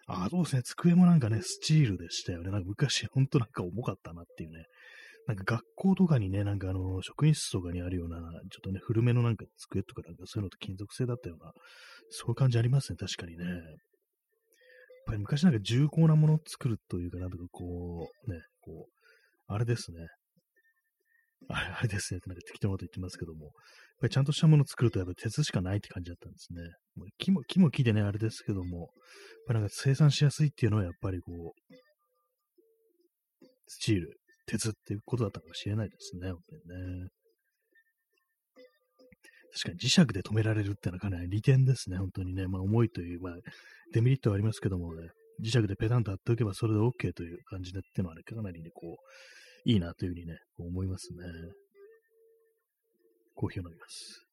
[0.06, 0.62] あ、そうですね。
[0.62, 2.50] 机もなんかね、スチールでしたよね。
[2.50, 4.64] なんか昔、ほんとなんか重かったなっていうね。
[5.26, 11.52] なんか学校とかにね、なんかあの、職員室とかにあるような、ちょっとね、古めのなんか机とかなんかそういうのって金属製だったような、
[12.10, 12.96] そういう感じありますね。
[12.96, 13.44] 確かにね。
[13.44, 13.56] やっ
[15.06, 19.98] ぱり昔なんか重厚なものを作るというか、なんとかこう、ね、こう、あれですね。
[21.48, 23.52] あれあれですねってなんか適当なこと言ってますけども、やっ
[24.02, 26.62] ぱりちゃんとしたものを作るとやっぱり鉄しかないって感じだったんですね。
[26.96, 28.88] もう木も、木も木でね、あれですけども、やっ
[29.48, 31.74] ぱなんか生産しやすいっていうのはやっぱりこう、
[33.66, 36.62] スチール、鉄っていうことだったかもしれないですね、本当に
[37.02, 37.08] ね。
[39.52, 42.46] 確かに磁石で止められるってのはかなり利点ですね、本当にね。
[42.46, 43.32] まあ重いという、まあ
[43.92, 45.08] デメリットはありますけどもね、
[45.42, 48.96] 磁石でペタンと貼っておけばそれで OK という感じでっていうのはね、かなりね、こう、
[49.64, 51.18] いいなというふうにね、思いますね。
[53.34, 54.26] コーヒーを飲みます。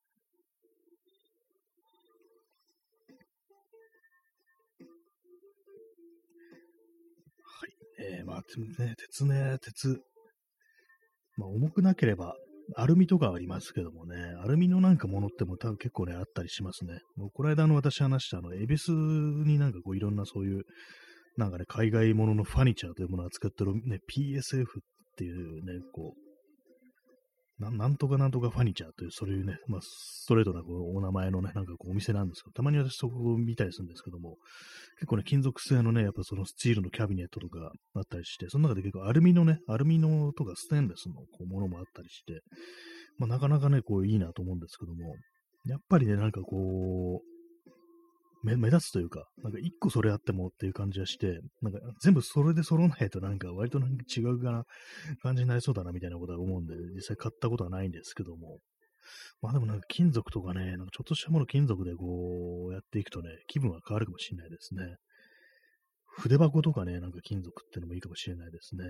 [7.43, 8.17] はい。
[8.19, 10.01] えー、まあ、ね、鉄ね、鉄。
[11.37, 12.35] まあ、重くなければ、
[12.75, 16.99] アルミとかありますけどもね、アルミのなんかものっても多分結構ね、あったりしますね。
[17.15, 20.63] もうこの間の私話したあの、エビスになんかこういろんなそういう、
[21.37, 24.65] なんかね、海外もののファニチャーというものを扱ってるね、PSF っ
[25.17, 26.27] ていうね、こう、
[27.59, 34.37] ななんとかなんとかファニチャーという、そういうね、まあ、ストレートなこうお名前のね、なんかこうお店なんですけど、たまに私そこを見たりするんですけども、
[34.99, 42.41] 結構ね、金属製のね、やっぱそのスチールのキャビネットとかあったりして、その中で結構アルミのね、アルミのとかステンレスのこうものもあったりして、
[43.17, 45.15] まあ、なかなかね、こういいなと思うんですけども、
[45.65, 47.36] やっぱりね、なんかこう、
[48.47, 54.63] 目目立つというか、なんか一個それあってもっていう感じがして、なんか全部それで揃わないとなんか割となんか違うかな
[55.21, 58.59] 感じになりそうだなみたいなことは思うんで、実際買ったことはないんですけども。
[59.41, 64.95] まあでもなんか金属とかね、なんかちょっとしたもの金属でこうやっていくとね、気分は変わるかもしれないですね。
[66.17, 68.83] 筆箱とかね、なんか金属ってのもいいかもしれないですね。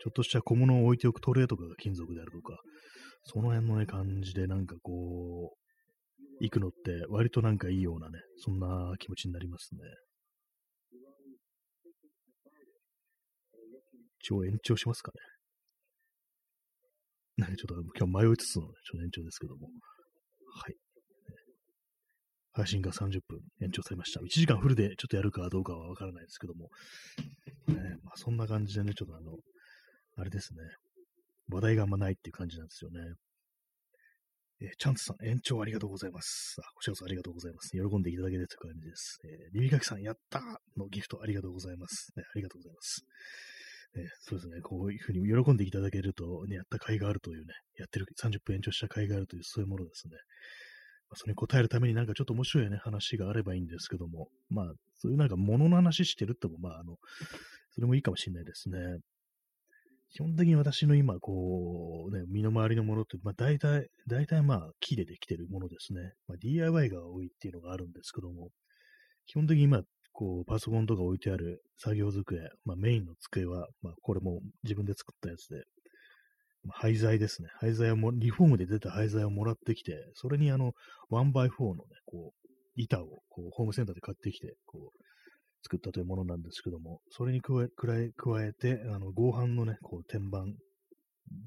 [0.00, 2.58] ちょっとした小物を置いておくトレーとかが金属であるとか、
[3.24, 5.67] その辺のね、感じでなんかこう、
[6.40, 9.80] 行くのって割となんかいいようなね、そんな気持ちになりますね。
[14.20, 15.18] 一応延長しますかね。
[17.38, 19.68] なんかちょっと今日迷いつつの、ね、ちょっと延長ですけども。
[20.52, 20.74] はい。
[22.52, 24.20] 配信が30分延長されました。
[24.20, 26.68] 1時間フルでちょっとやるかどうかはわからないですけども。
[27.68, 29.36] ね、まあそんな感じでね、ちょっとあの、
[30.16, 30.60] あれですね。
[31.50, 33.00] 話題があんまないっていう感じなんですよね。
[34.60, 36.56] えー、チャンツさん、延長ありがとうございます。
[36.58, 37.70] あ、こちらこそありがとうございます。
[37.70, 39.18] 喜んでいただけるという感じです。
[39.24, 40.42] えー、リビカキさん、やったー
[40.76, 42.12] のギフトありがとうございます。
[42.16, 43.04] ね、ありがとうございます。
[43.96, 50.14] えー、そうですね、こういうふうに喜んでいただけると、ね、やった甲斐があるというね、やってる30分延長した甲斐があるという、そういうものですね。
[51.08, 56.96] まあ、それに答えるためになんかちょっと面白いね、話があればいいんですけども、まあ、そういうなんか物の話してるっても、まあ、あの、
[57.70, 58.78] それもいいかもしれないですね。
[60.10, 66.12] 基本的に私の今、こう、ね、身の回りのものって、まあ大体、大体まあ木でできてるものですね。
[66.26, 68.48] まあ、DIY が多いっていうのがあるんですけども、
[69.26, 75.62] 基本的に今、こう、パソコンとか置いてある作業机、まあメインの机は、まあこれも自分で作ったやつで、
[76.64, 77.48] まあ、廃材ですね。
[77.60, 80.72] 廃材をも、リフォームで出た廃材をもらってきて、それにあの、
[81.10, 85.02] 1x4 のね、こう、板を、こう、ホームセンターで買ってきて、こう、
[85.62, 87.68] 作ったというものなんですけども、それに加え
[88.16, 90.44] 加えて、あの合板のね、こう天板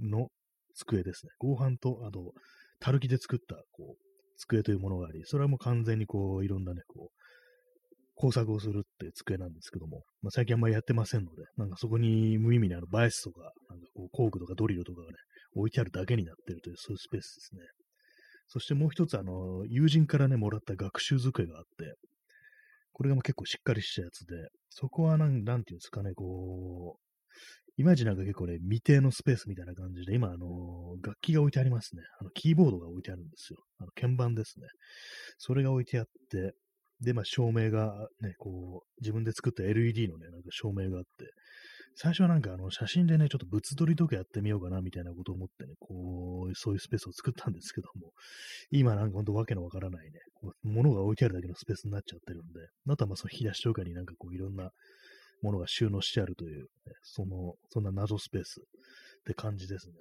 [0.01, 0.27] の
[0.75, 1.31] 机ですね。
[1.39, 2.33] 合板と、あと、
[2.79, 7.21] たるきで作ったこう机というものがあり、それはもう完全にこういろんなね、こう
[8.15, 15.13] 工作をするって机なんですけども、まあ、最近あんまりやってませんので、なんかそこに無意味にあのバイスとか、なんかこう工具とかドリルとかがね、
[15.55, 17.61] 置いてあるだけになってるという、そういうスペースですね。
[18.47, 21.95] そしてもう一つ、あの、友人からね、もらった学習机があって、
[22.93, 27.01] これがもう結構しっかりしたやつで、そこはなん、なんていうんですかね、こう、
[27.77, 32.03] いまいちなんか結構ね、未定のスペースみたいな感じで、今、あの、楽器が置いてありますね。
[32.19, 33.59] あの、キーボードが置いてあるんですよ。
[33.79, 34.67] あの、鍵盤ですね。
[35.37, 36.53] それが置いてあって、
[36.99, 41.31] で、まあ、照明がね、こう、自分で作った LED のね、なんか照明があって、
[41.95, 48.11] 最初はなんかあの写真でね、ちょっと物撮りとかやってみようかなみたいなことを思ってね、こう、そういうスペースを作ったんですけども、
[48.71, 54.71] 今なんかほんとわけのわからないね、こう物が置いてあるだけのスペースになっちゃってるんで、あとはまあその引き出しとかになんかこういろんな
[55.41, 56.67] ものが収納してあるという、ね、
[57.03, 59.93] その、そんな謎スペースって感じですね。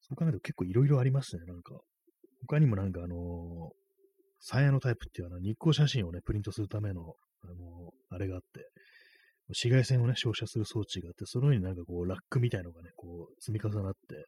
[0.00, 1.74] そう考えると結構いろいろありますね、なんか。
[2.48, 3.18] 他にもなんかあのー、
[4.40, 8.70] サイヤのタイプっていうのは日光写真をね、プリントするための、あのー、あれがあって、
[9.48, 14.26] 紫外線をね、照射する装置があって、その上になんかこう、ラックみたいのがね、こう、積み重なって、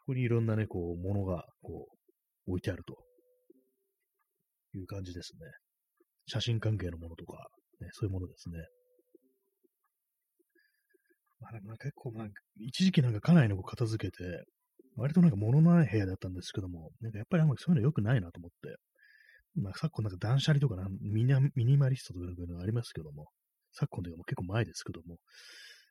[0.00, 1.86] そこにいろんなね、こう、ものが、こ
[2.46, 2.96] う、置いてあると
[4.76, 5.40] いう感じですね。
[6.26, 7.38] 写真関係のものとか、
[7.80, 8.58] ね、そういうものですね。
[11.40, 12.26] まあ、なんか結構、まあ、
[12.58, 14.44] 一時期なんか家内の片付けて、
[14.96, 18.76] 割となんか物のない部屋だったんですけども、なんかやっぱりあんまりそういうの良くないなと思って、
[19.62, 21.24] まあ、昨今なんか断捨離とかミ
[21.64, 23.28] ニマリストとかいうのがありますけども、
[23.78, 25.18] 昨今というかも結構前ですけども、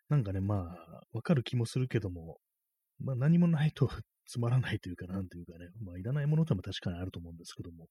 [0.09, 2.37] なんかね、まあ、わかる気もするけども、
[2.99, 3.89] まあ何もないと
[4.27, 7.87] つまらないというか、なんというかね、まあいらないものとも確かにあると思うんですけども、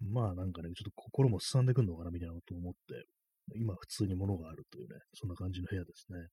[0.00, 3.06] まあなんかね、ちょっと心もすさんでくるのかなみたいなことを思って、
[3.54, 6.28] 今普通に物があるというね、そんな感じの部屋ですね。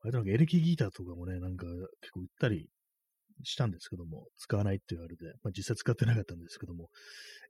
[0.00, 1.66] あれなんかエレキギターとかもね、なんか
[2.00, 2.68] 結構売ったり
[3.42, 6.88] したんですけども、使わないって言われて、まあ、実際使ってなかったんですけども、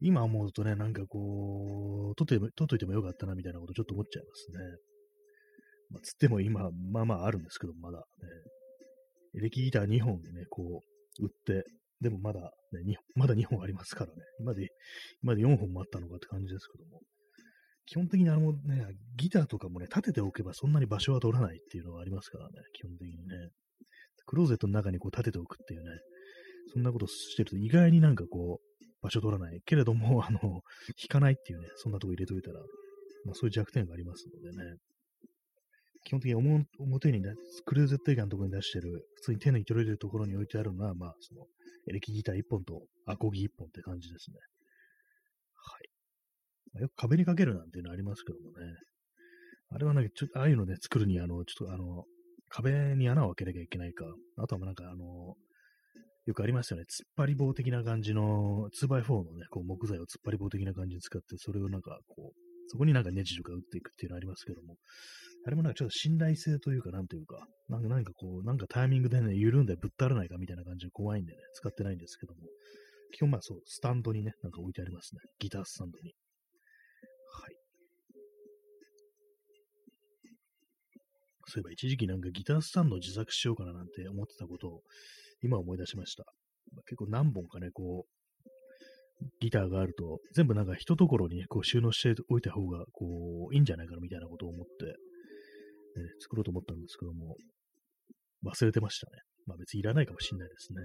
[0.00, 4.58] 今思うとね、なんかこう、取っ取っといてもよかったなみたいなことちょっと思っちゃいますね。
[5.90, 8.04] まあ、つっても今、まあまああるんですけど、まだね、
[9.36, 10.82] エレキギター2本ね、こ
[11.20, 11.64] う、売って、
[12.00, 12.40] でもまだ、
[12.72, 14.22] ね、まだ2本ありますからね。
[14.40, 14.68] 今で、
[15.22, 17.00] 今で4本もあったのかって感じですけども。
[17.86, 18.58] 基本的にあのね、
[19.16, 23.50] ギターとかもね、立てておけばそんなに場所は取らないっていうのがありますからね、基本的にね。
[24.26, 25.90] クローゼットの中にこう立てておくっていうね、
[26.72, 29.60] そんなことしてると意外になんかこう、場所取らない。
[29.64, 30.62] けれども、あの、弾
[31.08, 32.60] かないっていうね、そんなとこ入れといたら、
[33.24, 34.76] まあそういう弱点がありますのでね。
[36.04, 37.34] 基本的に表にね、
[37.64, 41.46] クルーゼット以外のところに出してる、普通に手に取れるところに置いてあるのは、まあ、その、
[41.88, 44.36] エレキギター1本とアコギ1本って感じですね。
[45.56, 45.88] はい。
[46.74, 48.76] まあ、よく壁にかけるなんていうのありますけどもね。
[49.70, 52.04] あれはなんか、ちょっと、ああいうのね、作るに、あの、ちょっとあの、
[52.48, 54.04] 壁に穴を開けなきゃいけないか。
[54.36, 55.36] あとはなんか、あの、
[56.26, 56.82] よくありますよね。
[56.82, 64.76] 突っ張り棒的な感じの、2x4 のね、こう木材を突っ張り棒的な感じに使って、それをなんか、こう、そこになんかネジとか打っていくっていうのありますけども、
[65.46, 72.40] あれもなんかちょっと信頼性というか、なんというか、なんかなんかこう、なんかタイミングでね、緩んでぶったらないかみたいな感じで怖いんでね、使ってないんですけども、
[73.12, 75.20] 基本まあそう、スタンドにね、なんか置いてありますね。
[75.38, 76.12] ギタースタンドに。
[81.46, 84.82] そういえば一時期なんかギタースタンドを自作しようかななんて思ってたことを
[85.42, 86.24] 今思い出しました。
[86.86, 94.92] 結構何本かね、こう、ギターがあると、全部なんか一ところに、こう収納しておいた方が、こう、いいんじゃないかなみたいなことを思って、ね、
[96.20, 97.36] 作ろうと思ったんですけども、
[98.44, 99.22] 忘れてましたね。
[99.46, 100.80] まあ別にいらないかもしれないですね。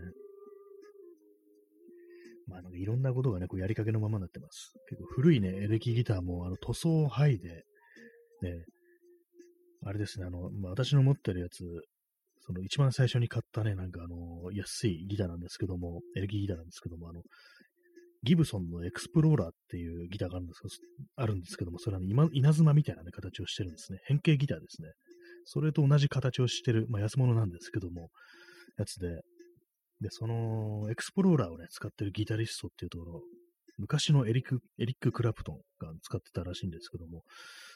[2.48, 4.74] まあなんかいろんなことがね、こうやりかけのままになってます。
[4.90, 7.50] 結構古いね、エレキギターもあの塗装を剥いで、
[8.42, 8.66] ね、
[9.84, 11.64] あれですね、あの、まあ、私の持ってるやつ、
[12.42, 17.22] その一番最初に買ったね、なんかあの、安いギターなんですけども、エレキギターなんですけども、あの、
[18.24, 20.74] ギブソンのエクスプローラーっていうギターがあるんですけど、
[21.16, 24.00] あるんですけども、それは、ね、稲妻みたいな、ね、形をしてるんですね。
[24.06, 24.90] 変形ギターですね。
[25.46, 28.10] それと同じ形をしてる、まあ、安物なんですけども、
[28.78, 29.22] やつで、
[30.02, 33.22] で、その、エクスプローラーをね、使ってるギタリストっていうところ、
[33.82, 37.24] 昔のエリック、エリック・クラプトンが使ってたらしいんですけども、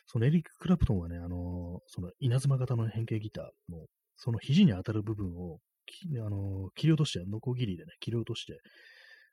[0.05, 5.59] そのエリック・クラプトンはね、あの、その稲妻型の変形ギターの、その肘に当たる部分を、
[6.25, 8.53] あの、切り落として、ノコギリでね、切り落として、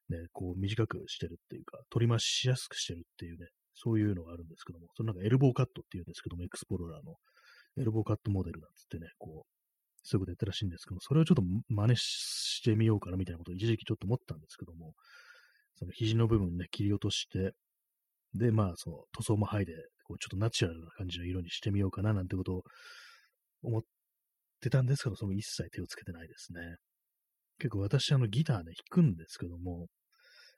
[0.08, 7.14] ね、こう短くしてるっていうか、取り回しやすくしてるっていうね、そういうのがあるんですけども、そのなんかエルボーカットっていうんですけども、エクスプローラーの
[7.78, 9.62] エルボーカットモデルなんつってね、こう、
[10.02, 14.94] そういうことやってるらしいんですけども、それをちょっと真似してみようかなみたいなことを一時期ちょっと思ったんですけども、
[15.76, 17.52] その肘の部分ね、切り落として、
[18.34, 22.62] で、まあ、その塗装も剥いで、こうちょっとナチュラルな感じの色にしてみようかななんてことを
[23.62, 23.82] 思っ
[24.60, 26.76] てたんですけど、その一切手をつけてないですね。
[27.58, 29.86] 結構私、あの、ギターね、弾くんですけども、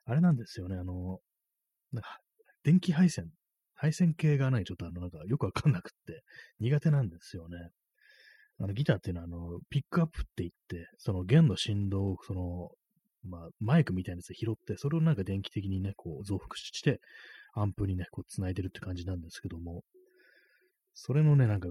[0.07, 1.19] あれなんですよね、あの、
[1.93, 2.19] なんか、
[2.63, 3.27] 電気配線、
[3.75, 6.23] 配線系がない、ちょっとあの、なんか、よくわかんなくって、
[6.61, 7.59] 苦手なんですよね。
[8.59, 12.71] あの、ギターっていうのは、あの、ピックアップって言って、その弦の振動を、その、
[13.29, 17.01] まあ、マイクみたいなやつで拾って、それをなんか電気的にね、こう増幅して、
[17.55, 19.83] アンプにね、こう繋いでるって感じなんですけども、
[20.95, 21.69] それのね、なんか、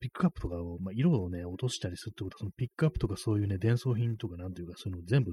[0.00, 5.32] ピックアップとかを、まあ、色をね、落としたりするってことは、そのピックアップとかそういうね、伝送品とかなんていうか、そういうのを全部、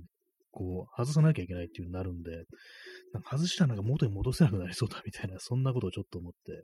[0.51, 2.31] こう、外さなきゃいけないっていうになるんで、
[3.13, 6.61] なんか外したらなんか元に戻せなくなりそうだみたいな、そんなことをちょっと思って、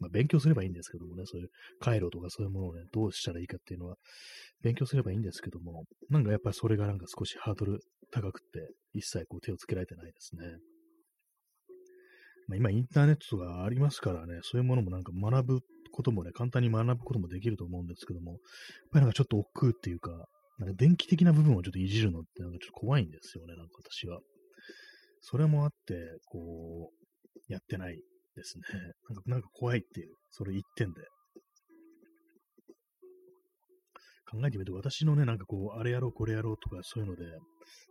[0.00, 3.96] まあ、勉強すればいいんですけどもね、そういう回路とかそういうものをね、どうしたらいいかっていうのは、
[4.62, 7.80] 勉強すればいいんですけども、なんかやっぱりそれがなんか少しハードル
[8.12, 10.44] 高くて、一切こう手をつけられてないですね。
[12.48, 18.40] まあ、今インターネットとかありますからね、そういうものもなんか学ぶこともね、簡単に学ぶこともできると思うんですけども、やっ
[18.92, 20.10] ぱりなんかちょっと億劫っていうか、
[20.58, 24.20] なんか電気的な部分をちょっといじるのってなんかちょっと怖いんですよね、なんか私は。
[25.20, 25.94] それもあって、
[26.26, 27.96] こう、やってない
[28.34, 28.64] ですね。
[29.08, 31.00] なんか、なんか怖いっていう、それ一点で。
[34.30, 37.24] 考えてみると、私のね、なんかこう、あれやろう、これやろうとか、そういうので、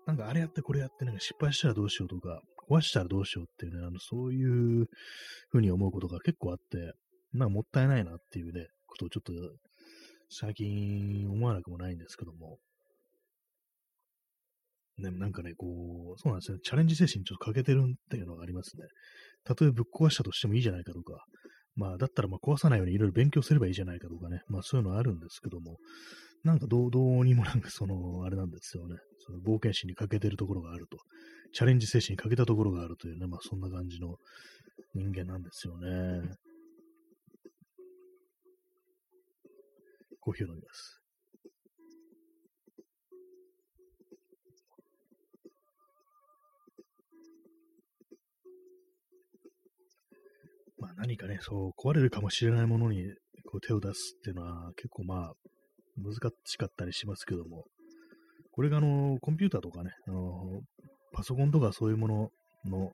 [0.05, 4.43] なんかあれやって、これやって、なんか失敗したらどうしようとか、壊したらどうしようっていうね、あの、そうい
[4.81, 4.88] う
[5.49, 6.93] ふうに思うことが結構あって、
[7.34, 9.34] なんかもったいないなっていうね、ことをちょっと、
[10.29, 12.57] 最近思わなくもないんですけども、
[14.97, 18.84] ね、なんかね、こう、そうなんですよ、チャレンジ精神ちょっと欠けてるっていうのがありますね。
[19.43, 21.26] たとえぶっ壊したとしてもいいじゃないかとか、
[21.76, 25.78] まあ、だったらまあ壊さないようにいろいろ勉強すればいいじゃないかとかね、まあそういうのはあるんですけども、
[26.44, 30.98] なんかどうどうにもなんかその、あれなんですよね、その冒険心に欠けてるところがあると、
[31.54, 34.16] チャレンジ精神に欠けたところがあるというね、まあそんな感じの
[34.96, 36.30] 人間なんですよね。
[40.20, 41.02] コーヒーを飲みます。
[50.80, 53.04] まあ何かね、そう、壊れるかもしれないものに
[53.46, 55.34] こう手を出すっていうのは結構まあ
[56.02, 57.66] 難しかったりしますけども、
[58.52, 60.62] これがあの、コンピューターとかね、あの、
[61.14, 62.30] パソコンとかそういうもの
[62.66, 62.91] の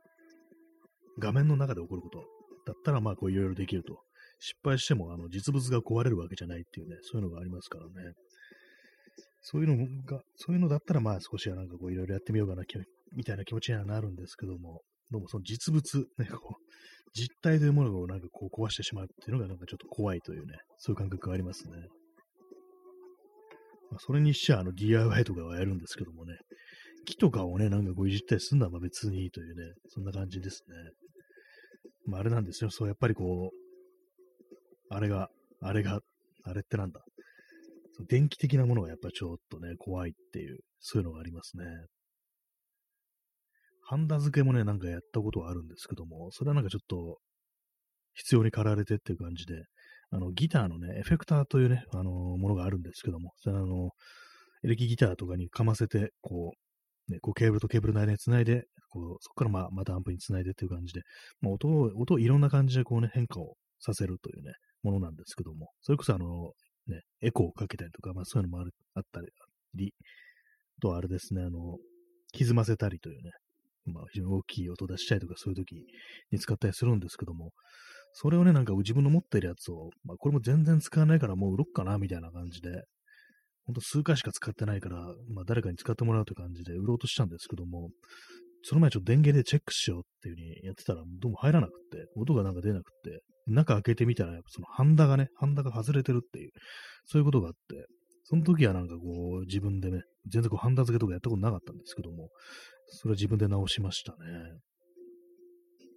[1.20, 2.20] 画面の中で起こること
[2.66, 4.00] だったらまあこういろいろできると。
[4.40, 8.14] 失敗してもあの実物が壊れるわけじゃないっていうね、そういうのがありますからね。
[9.42, 12.64] そういうのが、そういうのだったらまあ少しはなんかこういろいろやってみようかな、
[13.16, 16.64] みたいな気持ちにはなるんですけども、どうもその実物、ね、こう、
[17.14, 21.78] 実体というものをなんかこう壊してしまうっていうのがなんかちょっと怖いというね、そういう感覚がありますね。
[24.00, 26.38] それにしちゃあの DIY とかはやるんですけどもね、
[27.06, 30.76] 木とかをね、なんかこういじったりするのは別にいいというね、そんな感じですね。
[32.06, 35.30] まああれなんですよ、そうやっぱりこう、あれが、
[35.62, 36.00] あれが、
[36.44, 37.02] あれってなんだ。
[38.10, 41.66] 電気的なものがやっぱちょっとね、怖いっていう、そういうのがありますね。
[43.90, 47.20] ハンダ付けもね、なんかやったことはあるんですけども、それはなんかちょっと、
[48.14, 49.64] 必要に駆られてっていう感じで、
[50.12, 53.92] あの、ギターのね、エフェクターというね、あのものがあるんですけども、それあの、
[54.64, 56.54] エレキギターとかにかませて、こ
[57.10, 61.02] う、ね、こうケーブルとケーブルの間に繋いで、こう、そこからまあ、またアンプに繋いでっていう感じで、
[61.42, 64.54] まあ、音を、音をいろんな感じでこうね、変化をさせるというね、
[64.84, 66.52] ものなんですけども、それこそあの、
[66.88, 69.22] ね、エコーをかけたりとか、まあそういうのもあるあった
[69.76, 69.94] り、
[70.82, 71.78] とあれですね、あの、
[72.34, 73.32] 歪ませたりというね、
[73.86, 75.86] まあ、非常に大きい音出したいとかそういう時
[76.32, 77.52] に使ったりするんですけども、
[78.14, 82.70] それをね、なんか自分の持ってるやつを、まあ、これも全然使わないからもう売ろっかな、みたいな感じで、
[83.66, 84.98] ほんと数回しか使ってないから、
[85.34, 87.90] まあ、誰かに使ってもらうという感じで売ろうとしたんですけども、
[88.64, 96.52] その前ちょっと電源でチェックしようっていう風にやってたら、どうも入らなくて、音がなんか出なくて、中開けてみたら、そのハンダがね、ハンダが外れてるっていう、
[97.06, 97.86] そういうことがあって、
[98.24, 102.30] その時はなんかこう、自分でね、全然こう、ハンダ付けとかやったことなかったんですけども、
[102.88, 104.18] それは自分で直しましたね。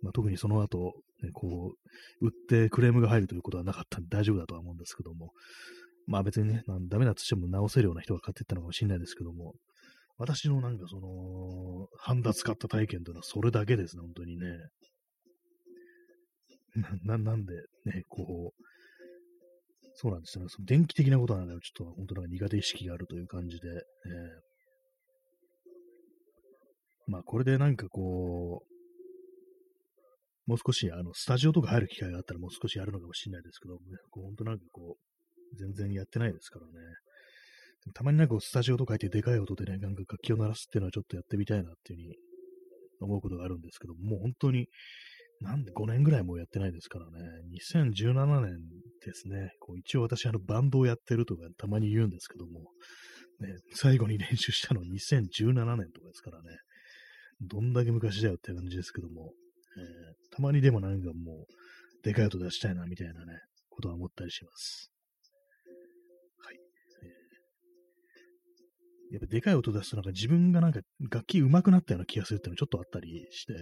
[0.02, 0.92] まあ、特にその後、
[1.22, 1.74] ね、こ
[2.20, 5.32] う、売ってクレームが入るということはなかったんで大丈夫だとは思うんですけども、
[6.06, 9.54] まあ別にね、ダメだとしても直せるような人が買っていったのかもしれないですけども、
[10.18, 14.46] 私のなんかその、ハンダ使った体験というのはそれだけですね、本当にね。
[17.04, 17.54] な、なんで
[17.84, 18.62] ね、こう、
[19.94, 20.48] そうなんですよね。
[20.50, 21.60] その電気的なことなんだよ。
[21.60, 28.79] ちょっと本当なんか苦手意識があるという感じで、えー、まあこれでなんかこう、
[30.46, 33.80] もう少しあのスタジオとか入る機会があったらもう少しやるのかもしれないですけど、ね、
[34.10, 36.72] こう本当なんかこう、全然やってないですからね。
[37.94, 42.16] たまになんかスタジオとか入ってでかい音でね、なんか楽器を鳴らすっていうのはちょっとやってみたいなっていうふうに
[43.00, 44.66] 思うことがあるんですけども、もう本当に、
[45.40, 47.12] なんで5年ぐらいもうやってないですからね。
[47.72, 48.58] 2017年
[49.04, 49.52] ですね。
[49.58, 52.60] こう一応私あのバンドをやってるとかたまに言うんですけども、
[53.40, 56.58] ね、最後に練習したの2017年とかですからね。
[57.40, 59.32] どんだけ昔だよって感じですけども、
[59.76, 61.52] えー、たまにでもなんかもう、
[62.02, 64.90] でかい音出したいなみたいなね、ことは思ったりします。
[66.38, 66.56] はい。
[69.10, 73.54] えー、やっぱでかい音出すとなんか自分がなんか楽器上手くなったような気がするっていうのちょっとあったりして、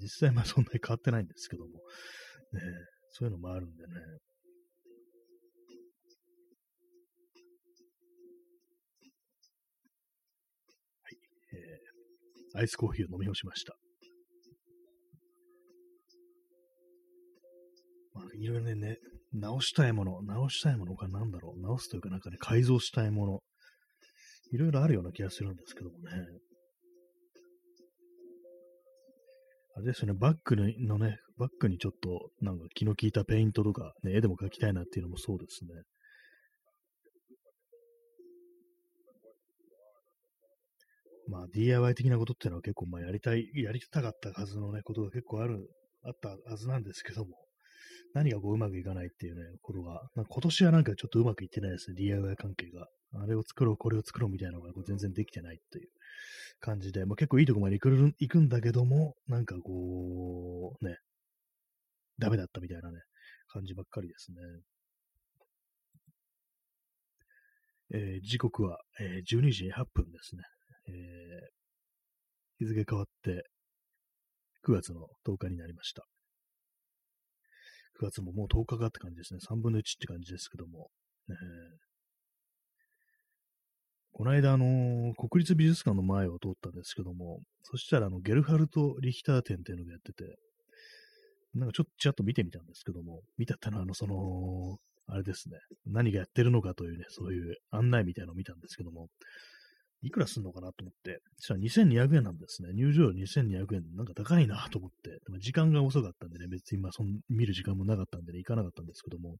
[0.00, 1.80] 実際まあそんなに変わってないんですけども、ね、
[3.10, 3.94] そういうのもあるんでね。
[11.02, 11.18] はい。
[12.54, 13.76] え、アイスコーヒーを飲み干しました。
[18.16, 18.96] まあ、いろいろね、
[19.34, 23.40] 直したいもの、直したいものかなんだろう、直すというかなんかね、改造したいもの、
[24.52, 26.10] いろいろあるような気がするんですけどもね。
[29.76, 35.82] あれですよね、バッグのね、バッグにちょっとなんか気の利いたペイントとか、ね、絵でも描きたいなっていうのもそうですね。
[41.28, 45.68] まあ DIY 的なことっていうのは結構まあやりたい、やりたかったはずのね、ことが結構ある、
[46.04, 47.45] あったはずなんですけども、
[48.16, 52.88] 何がこううまくいかないっていうね、ことが、今年はなんかちょっとうまくいってないですね、DIY 関係が。
[53.12, 55.90] あれを作ろう、これを作ろうみたいなのがこう全然できてないっていう
[56.58, 60.96] 感じで、まあ、結構いいとこまで行く行くんだけども、なんかこう、ね、
[62.18, 63.00] ダメだったみたいなね、
[63.48, 64.38] 感じばっかりですね。
[67.92, 70.42] えー、時刻は、えー、12時8分ですね。
[70.88, 73.44] えー、日付変わって
[74.66, 76.06] 9月の10日になりました。
[78.00, 79.40] 9月ももう10日かって感じですね。
[79.48, 80.90] 3分の1って感じですけども。
[81.28, 81.36] ね、
[84.12, 90.38] この間、あのー、国立美術館の前を通ったんですけども、そしたら、あの、ゲルハルト・リヒター展っていうのがやってて、
[91.54, 94.78] なんかちょっとちらっと見てみたんですけども、見たったのは、あの、その、
[95.08, 99.08] あれですね、何がやってるのかというね、そういう案内みたいなのを見たんですけども、
[100.02, 102.70] いくらすんのかなと思って、そしたら2200円なんですね。
[102.74, 109.36] 入場料2200円、なんか高いなと思って、でも時間が遅かったんでね、別にまあそん見る時間もなかったんでね、行かなかったんですけども、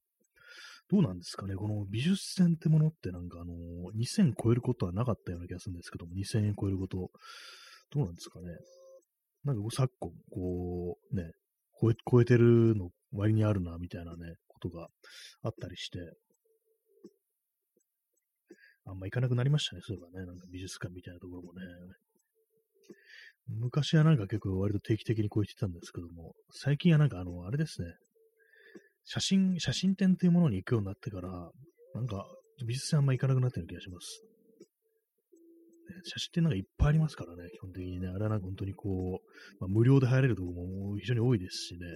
[0.88, 3.54] どうなんですかね、この美術展ってものってなんかあの、
[3.96, 7.10] 2000超えることはなかったような気がするんですけども、2000円超えること、
[7.90, 8.46] どうなんですかね。
[9.44, 11.32] なんか昨今、こう、ね、
[11.80, 14.88] 超え超えてるの割にあるな、みたいなね、ことが
[15.42, 15.98] あったりして、
[18.86, 21.60] あんま行かなくなりましたね、そういえばね、なんか美術館みたいなところもね。
[23.48, 27.88] 昔はなんか結構割と定期的にこう言ってたんですけども、最近はなんかあの、あれですね、
[29.04, 31.28] 写真、写真展というものに行くようになってから、
[31.94, 32.26] なんか
[32.66, 34.22] 美術館あんま行かなくなってる気がします。
[36.04, 38.08] 写真ってなんかいっぱいありますからね、基本的にね。
[38.08, 41.86] あれはなんか本当にこう、まあ、無料で入れるところも非常に多いですしね。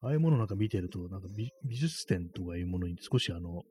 [0.00, 3.62] ああいうものなんか見てると、なんか美術展とかいうものに少しあの、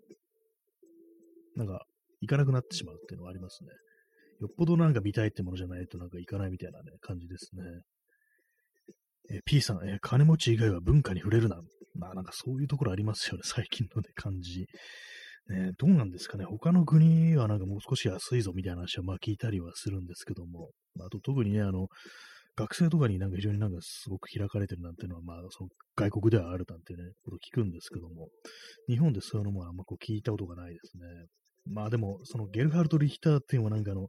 [1.56, 1.86] なんか
[2.26, 3.70] 行かなくなってしまうっていうのはありますね。
[4.42, 7.64] よっぽどなんか見たいってものじゃないとなんか行かないみたいなね、感じですね。
[9.32, 11.60] え P さん、え金持ち以外は文化に触れるな。
[11.96, 14.68] まあなんかそういうところありますよね、 最近のね、感じ。
[15.48, 16.46] ね、どうなんですかね。
[16.46, 21.88] 他の国はなんかもう少し安いぞみたいな話はまあ聞いたりはするんですけども、あと特にね、あの、
[22.56, 28.30] 学生とかになんか非常になんかすごく開かれてるなんていうのは、まあ、その外国ではあるなんてね、こと聞くんですけども、
[28.88, 31.04] 日本でそういうのもあんまこう聞いたことがないですね。
[31.66, 34.08] まあでも、そのゲルハルト・リヒターっていうのはなんかあの、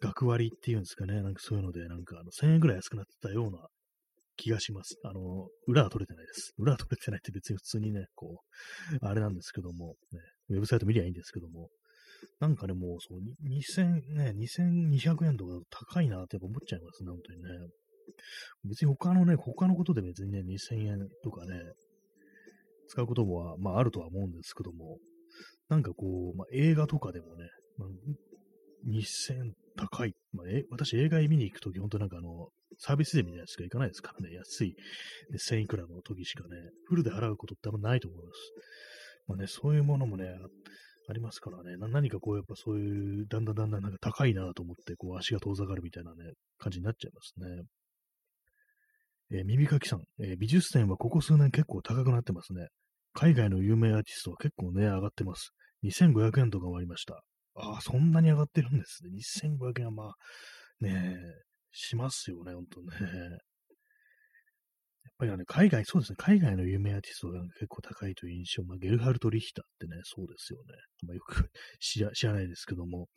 [0.00, 3.58] 学割っていうんですかね、なんかそういうので、なんかあの1000円ぐらい安くなってたような
[4.36, 4.98] 気がします。
[5.04, 6.52] あの、裏は取れてないです。
[6.58, 8.42] 裏は取れてないって別に普通にね、こ
[9.02, 10.20] う、あれなんですけども、ね、
[10.50, 11.68] ウェブサイト見りゃいいんですけども、
[12.40, 17.48] なんかね、もうそう、2000、ね、2200円とか高いなってやっぱ思っちゃいますね、本当にね。
[18.64, 21.60] 別に他のね、他のことで別にね、2000円とかね、
[22.88, 24.98] 使うことも、まあ、あるとは思うんですけども、
[25.68, 27.88] なんかこう、まあ、映画とかでもね、まあ、
[28.88, 30.14] 2000高い。
[30.32, 34.74] まあ、え私映画見に行くとき、本当なんかあの、サービスでみたいなやつしか行かないですからね、安い、ね、
[35.38, 36.56] 1000いくらの時しかね、
[36.86, 38.38] フルで払うことってあんまないと思います。
[39.26, 40.26] まあね、そういうものもね、
[41.08, 47.62] ありますからね、何かこう、やっぱそういう、だんだんだんだんなんか高いなと思って、こう、足が遠ざかるみたいなね、感じになっちゃいますね。
[49.30, 52.68] えー、耳かきさん、えー、美術展はここ数年結構高くなってますね。
[53.14, 55.52] 海外の有名アーティストは結構ね、上がってます。
[55.82, 57.22] 2500円とかもありました。
[57.54, 59.10] ああ、そんなに上がってるんですね。
[59.10, 60.14] 2500円はまあ、
[60.80, 62.88] ねえ、しますよね、ほんとね。
[65.04, 70.74] やっぱりね、海外、そうですね、海外の有名アーティストが結構高いという印象、まあ、ゲルハルト・リヒターってね、そうですよね。
[71.06, 73.08] まあ、よく 知ら知らないですけども、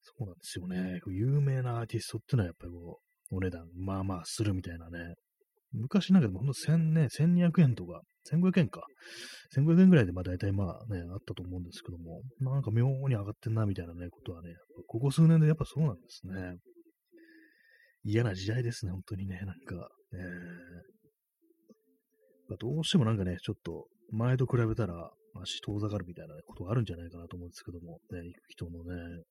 [0.00, 1.00] そうなんですよね。
[1.08, 5.14] 有名なアーティストってのはやっぱりこう、お値段、まあまあするみたいなね。
[5.74, 8.00] 昔なんかでもほんと1000ね、1200円とか、
[8.30, 8.82] 1500円か。
[9.56, 14.54] 1500円ぐらいでまあ大体まあね、あったと思うんですけども、なんか妙に上がってんなみたいなね、ことはね、
[14.86, 16.56] ここ数年でやっぱそうなんですね。
[18.04, 25.10] 嫌な時代ですね、本当にね、なんか、えー、どうしてもなんかね、ちょっと前と比べたら
[25.42, 29.22] 足遠ざかるみたいなことがあるんじゃないかなと思うんですけども、ね、行く人のね。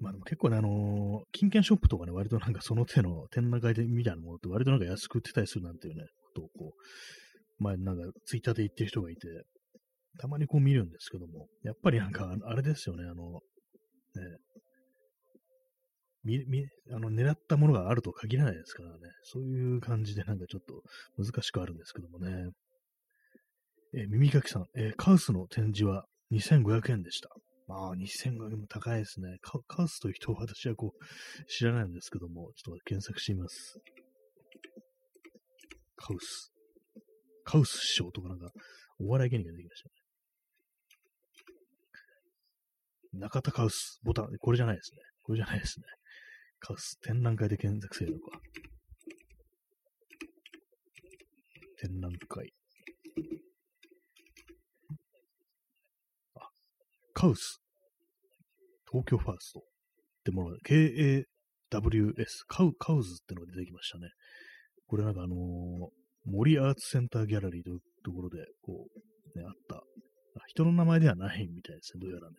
[0.00, 6.72] まあでも結構ね、あのー、金券ショップとかね、割となんかその手の展覧会でみたいなものって割となんか安く売ってたりするなんていうね、ことをこ
[7.60, 9.28] う、前なんかツイッターで言ってる人がいて、
[10.18, 13.40] たまにこう見るんですけども、やっぱりなんかあれですよね、あの、ね、
[16.24, 18.96] み、み、あの、狙ったものがあると限らないですからね。
[19.22, 20.82] そういう感じでなんかちょっと
[21.22, 22.50] 難しくあるんですけどもね。
[23.94, 27.30] えー、耳かきさん、えー、カウスの展示は2500円でした。
[27.70, 29.38] まあ、2500円も高いですね。
[29.42, 33.78] カカウスという人は私はこう、知らないんですけども、ちょっと検索してみます。
[35.94, 36.52] カウス。
[37.44, 38.50] カウス師匠とかなんか、
[38.98, 39.94] お笑い芸人ができましたね。
[43.12, 44.98] 中田カウスボタン、これじゃないですね。
[45.22, 45.86] これじゃないですね。
[46.58, 48.40] カウス、展覧会で検索せるのか。
[51.78, 52.52] 展覧会。
[57.20, 57.60] カウス。
[58.90, 59.62] 東京ファーストっ
[60.24, 61.24] てもの、KAWS、
[62.48, 64.08] カウ、カウズってのが出てきましたね。
[64.86, 65.36] これなんかあのー、
[66.24, 68.86] 森アーツセンターギャラリーというところで、こ
[69.34, 69.80] う、ね、あったあ。
[70.48, 72.36] 人の名前ではないみたいですね、どうやらね。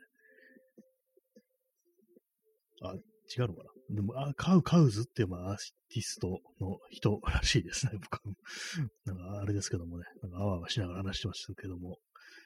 [2.82, 2.93] あ、
[3.38, 5.57] 違うのかなでも、あ、カウ、カウズっていう、まあ、アー
[5.89, 8.19] ティストの人らしいですね、僕
[9.05, 11.99] なんか、あれですけどもね、なんか、あわあわしながら話してましたけども、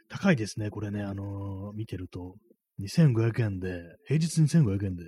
[0.10, 2.36] 高いですね、これね、あのー、見てると、
[2.80, 5.04] 2500円で、平日2500円で、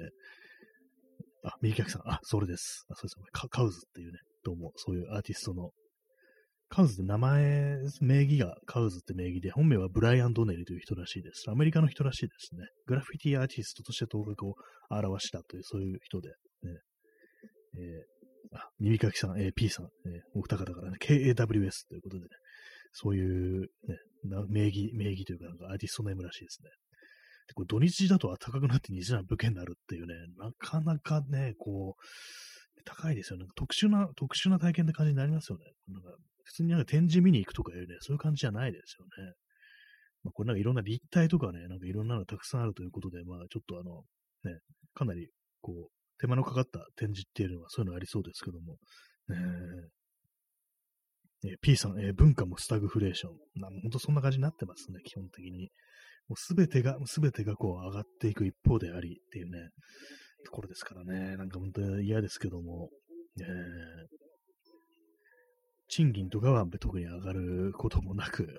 [1.44, 2.86] あ、右客さん、あ、それです。
[2.90, 5.72] あ、そうですね、カウズっていうね、どうも、そういうアーティストの
[6.70, 11.50] カウズって名前、名義がカウズって名義で、本名はブライアン・ドネリという人らしいです。
[11.50, 12.68] アメリカの人らしいですね。
[12.86, 14.56] グラフィティアーティストとして頭角を
[14.90, 16.36] 表したという、そういう人で、ね。
[17.78, 22.30] えー、あ、耳かきさん、えー、P さん、えー、お二方からね、KAWS ということでね、
[23.00, 23.68] そういう、ね、
[24.50, 26.70] 名義、名義というか、なんかアーティストネームらしいですね。
[27.48, 33.46] でこ土日だと暖かくなって西な武家になるっていうね、なかなかね、こう、高いですよね。
[33.56, 35.66] 特殊な、特殊な体験って感じになりますよね。
[35.88, 36.10] なんか
[36.44, 39.34] 普通になんか展示見に行くとかいうね、そういう感じじゃないですよね。
[40.24, 44.04] まあ、これなんかいろんな立体とかね、なんかいろんなのたくさんあるということで、まあちょっとあの、
[44.52, 44.60] ね、
[44.96, 45.30] かなり
[45.62, 48.78] こう、手間のかかった展示っていうのはそういうのありそうですけども、
[49.28, 49.38] ね
[51.46, 53.62] えー、P さん、えー、文化もスタグフレーション。
[53.62, 55.72] な本当そんな感じになってますね、基本的に。
[56.28, 59.70] もうすべてが、すべてがこう上がっていく一方でありっていうね、
[60.46, 62.90] ところですからね、なんか本当に嫌ですけども、
[63.40, 63.48] えー、
[65.90, 68.50] 賃金とかは特に上がることもなく、ね、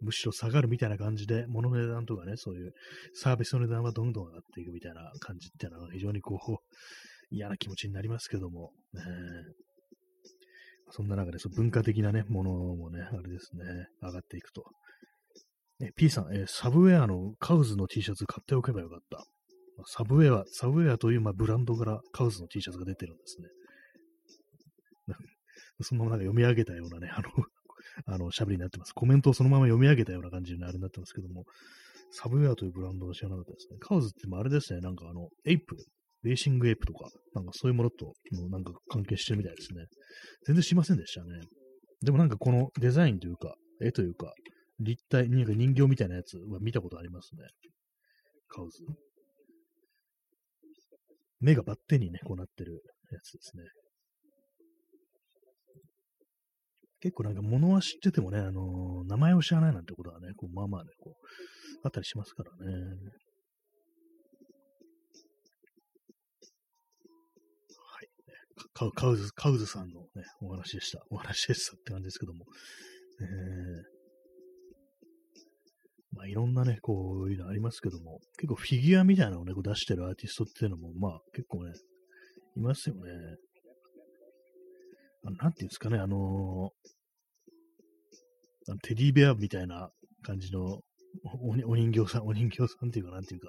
[0.00, 2.72] むしろ下がるみたいな感じで、物の値段とかね、そういう
[3.14, 6.56] サービスの値段はどんどん上がっていくみたいな感じっていうのは非常にこう、
[7.30, 9.02] 嫌な気持ちになりますけども、ね、
[10.90, 13.64] そんな中でその文化的なね、ものもね、あれですね、
[14.02, 14.64] 上がっていくと。
[15.82, 19.24] え P さん、えサブウェアのカウズの T シャツ買っておけばよかった。
[19.86, 23.48] サブウェア、サブウェアという、まあ、ブランドからカウズの T シャツが出てるんですね。
[25.80, 27.30] そのままなんか読み上げたようなね、あの
[28.06, 28.92] あの、喋りになってます。
[28.92, 31.44] コメントをそのまま読み上げたような感じのあれになってますけども、
[32.10, 33.78] サブウェアというブランドを知らなかったですね。
[33.78, 35.76] カウズってもあれですね、なんかあの、エイプ、
[36.22, 38.12] ベイシングエイプとか、なんかそういうものと、
[38.50, 39.84] なんか関係してるみたいですね。
[40.46, 41.40] 全然知りませんでしたね。
[42.02, 44.32] でもなんかこのデザインというか、絵というか、
[44.80, 47.42] 立体、なんか人形みたいなやつは見たことありますね。
[48.48, 48.84] カウズ。
[51.40, 53.64] 目がバッテンにね、こうなってるやつですね。
[57.00, 61.14] 結構なんか物は知っててもね、あのー、名前を知らないなんてことはね、こうまあまあね、こう、
[61.82, 62.74] あったりしますからね。
[68.80, 71.04] カウカウズ、カウズさんのね、お話でした。
[71.10, 72.46] お話でしたって感じですけども。
[73.20, 73.26] えー
[76.16, 81.72] まあ、いろんなね、こういうのありますけども、結構フィギュアみたいなのをね、こう出してるアーティストっていうのも、まあ、結構ね、
[82.56, 83.00] いますよね。
[85.26, 89.90] あのなんていうんですかね、あのー、テディベアみたいな
[90.22, 93.48] 感じのおお人形さん、お人形さんっていうか、なんていうか、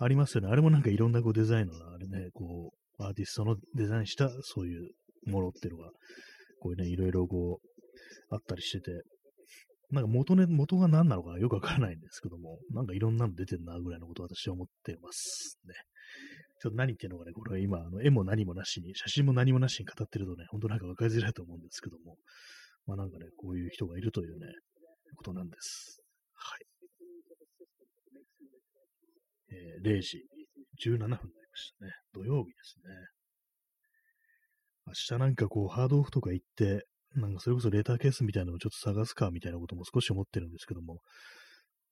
[0.00, 0.48] ありますよね。
[0.48, 4.90] あれもなんかいろんなこうデザインの、あれね、こう、アーティストのデザインしたそういう
[5.26, 5.90] ものっていうのが、
[6.60, 9.02] こういうね、いろいろこう、あったりしてて、
[9.90, 15.74] なんか元ね、元が何なのかよくわからないんですけども、なんかいろんなの出てるなぐらいのことを私は思ってますね。
[16.60, 22.16] ちょっと何言ってるのかね、これは今、あの絵も何もなしに、写真も何もなしに語ってるとね、ほんとなんかわかりづらいと思うんですけども、
[22.86, 24.46] まあなんかね、こういう人がいるというね、
[25.16, 26.00] ことなんです。
[26.32, 26.60] はい。
[29.52, 30.24] えー、0時
[30.84, 31.92] 17分ましたね。
[32.12, 32.92] 土曜日ですね。
[34.86, 41.00] 明日なんかこう、ハードオフとか行って、なんかそれこそレーターケースみたいなのをちょっと探すかみたいなことも少し思ってるんですけども、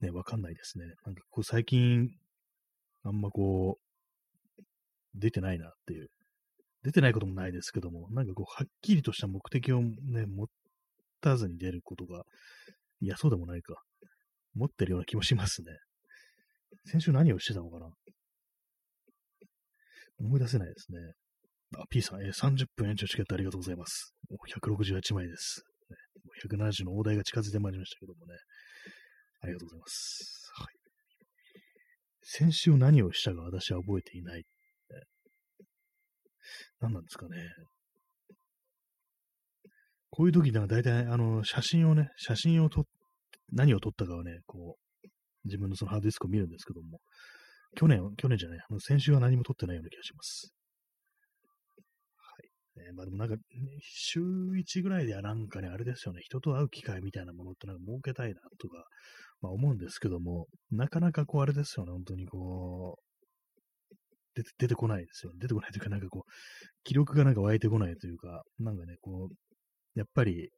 [0.01, 0.87] ね、わかんないですね。
[1.07, 2.11] なんかこう最近、
[3.05, 3.79] あんまこ
[4.59, 4.63] う、
[5.15, 6.09] 出てないなっていう。
[6.83, 10.49] 出てないこともないですけども、なんかこう、はっきりとした目的をね、持
[11.21, 12.25] たずに出ることが、
[13.01, 13.77] いや、そうでもないか。
[14.55, 15.69] 持ってるような気もしますね。
[16.85, 17.87] 先週何をしてたのかな？
[20.23, 20.99] 思い出せないですね。
[21.77, 24.14] あ、P さん、えー、30分延長チケットありがとうございます。
[24.31, 25.62] もう168枚です。
[25.91, 25.97] ね、
[26.49, 28.35] 170の大台が近づいてまいりましたけどもね。
[29.43, 30.51] ありがとうございます。
[30.55, 30.66] はい。
[32.23, 34.39] 先週何をしたか私は覚えていない。
[34.39, 34.45] ね、
[36.81, 37.37] 何なんですかね。
[40.11, 42.85] こういう時、なんか大体、あの、写真をね、写真を撮っ、
[43.51, 45.09] 何を撮ったかはね、こう、
[45.45, 47.01] 自分のそのハードディスクを見るんですけども、
[47.77, 50.53] 去年、去年じゃない、あの先週は何も撮ってないような気がします。
[52.77, 53.41] ね、まあでもなんか、ね、
[53.81, 58.85] 週1ぐらいではなんかね、あれですよね、人と会う機会みたいなものってなんか設けたいなとか、
[59.41, 63.95] まあ思うんですけども、なかなかこうあれですよね、本当にこう、
[64.35, 65.39] 出て出てこないですよね。
[65.41, 66.31] 出てこないというか、なんかこう、
[66.85, 70.51] 記録がなんか湧いてこないというか、なんかね、こう、やっぱり、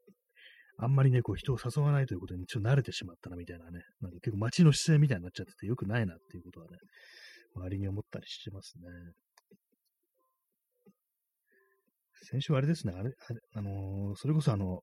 [0.78, 6.78] あんまりね、こう人を誘わないということにちょっと慣れてしまったなみたいなね、なんか結構街の姿勢みたいになっちゃっててよくないなっていうことはね、
[7.56, 8.84] 周りに思ったりしてますね。
[12.30, 13.10] 先週あれですね、あれ、
[13.54, 14.80] ああのー、それこそあの、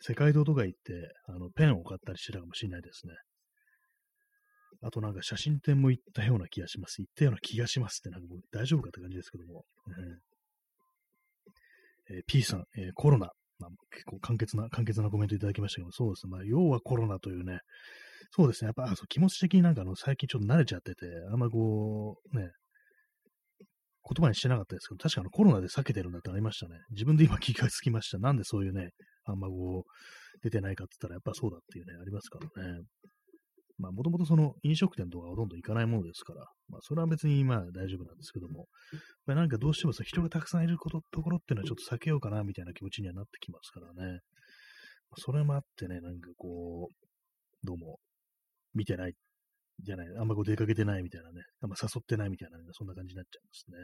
[0.00, 0.92] 世界堂とか行って、
[1.26, 3.14] あの、ペンを買ったりしてたかもしれないですね。
[4.82, 7.00] あとなんか写真展も行ったような気がします。
[7.00, 9.64] 行ったような気がしますって、なんかもう大丈夫かって感じですけども。
[12.08, 16.30] えー、P さん、えー、コロナ、まあ、結構簡潔な、簡潔なコメントいただきましたけど、そうですね。
[16.30, 17.60] まあ、要はコロナというね、
[18.30, 18.66] そうですね。
[18.66, 22.50] やっぱ、そう気持ち的になんかあの、最近ちょっと慣れちゃってて、あんまこう、ね、
[24.08, 26.76] 言葉にしてなかったですけど、確かのコロナで避けてるんだってありましたね。
[26.90, 28.18] 自分で今気がつきました。
[28.18, 28.90] なんでそういうね、
[29.24, 32.80] あんまこう、出てないかって言ったらやっぱそうだっていうね、ありますからね。
[33.78, 38.66] まあ、もともとその飲食店とかほとんど行かないものですから、まあ、それは別にまあ大丈夫なんですけども、
[39.26, 44.20] まあ、なんかどうしてもさ、人がたくさんいることところっていうのはちょっと避けようかなみたいな気持ちにはなってきますからね。
[45.18, 47.98] それもあってね、なんかこう、どうも、
[48.74, 49.14] 見てない、
[49.80, 53.76] じゃない、あんまこう出かけてないみたいなね、あんま誘ってないみたいなね、そんな感じになっちゃいますね。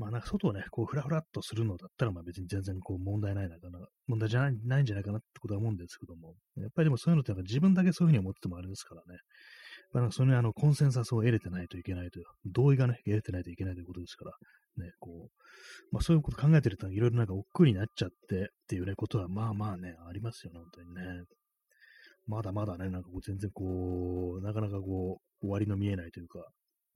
[0.00, 9.18] まあなんか外をね、こうふらふらっとするのだったら、まあ別に全然こう問題ないのかな、問題じゃないないんじゃないかなってことは思うんですけども、やっぱりでもそういうのってなんか自分だけそういうふうに思っててもあれですからね、
[9.92, 14.32] まあ、なんかそれにあのコンセンサスを得れてないといけないという、同意がね、得れてないといけないということですから、
[14.86, 15.30] ね、こう、
[15.92, 21.24] まあそういうこと考えてるといろいろなんか億劫になっちゃってっていうね、ことはまあまあね、ありますよね、本当にね。
[22.26, 26.38] まだまだね、なんかこう全然こう、なかなかこう、終わりの見えないというか、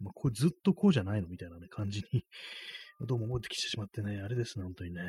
[0.01, 2.25] まあ、これずっとこうじゃないのみたいなね、感じに
[3.01, 5.03] どうも思ってきてしまってね、あれですね、本当にね。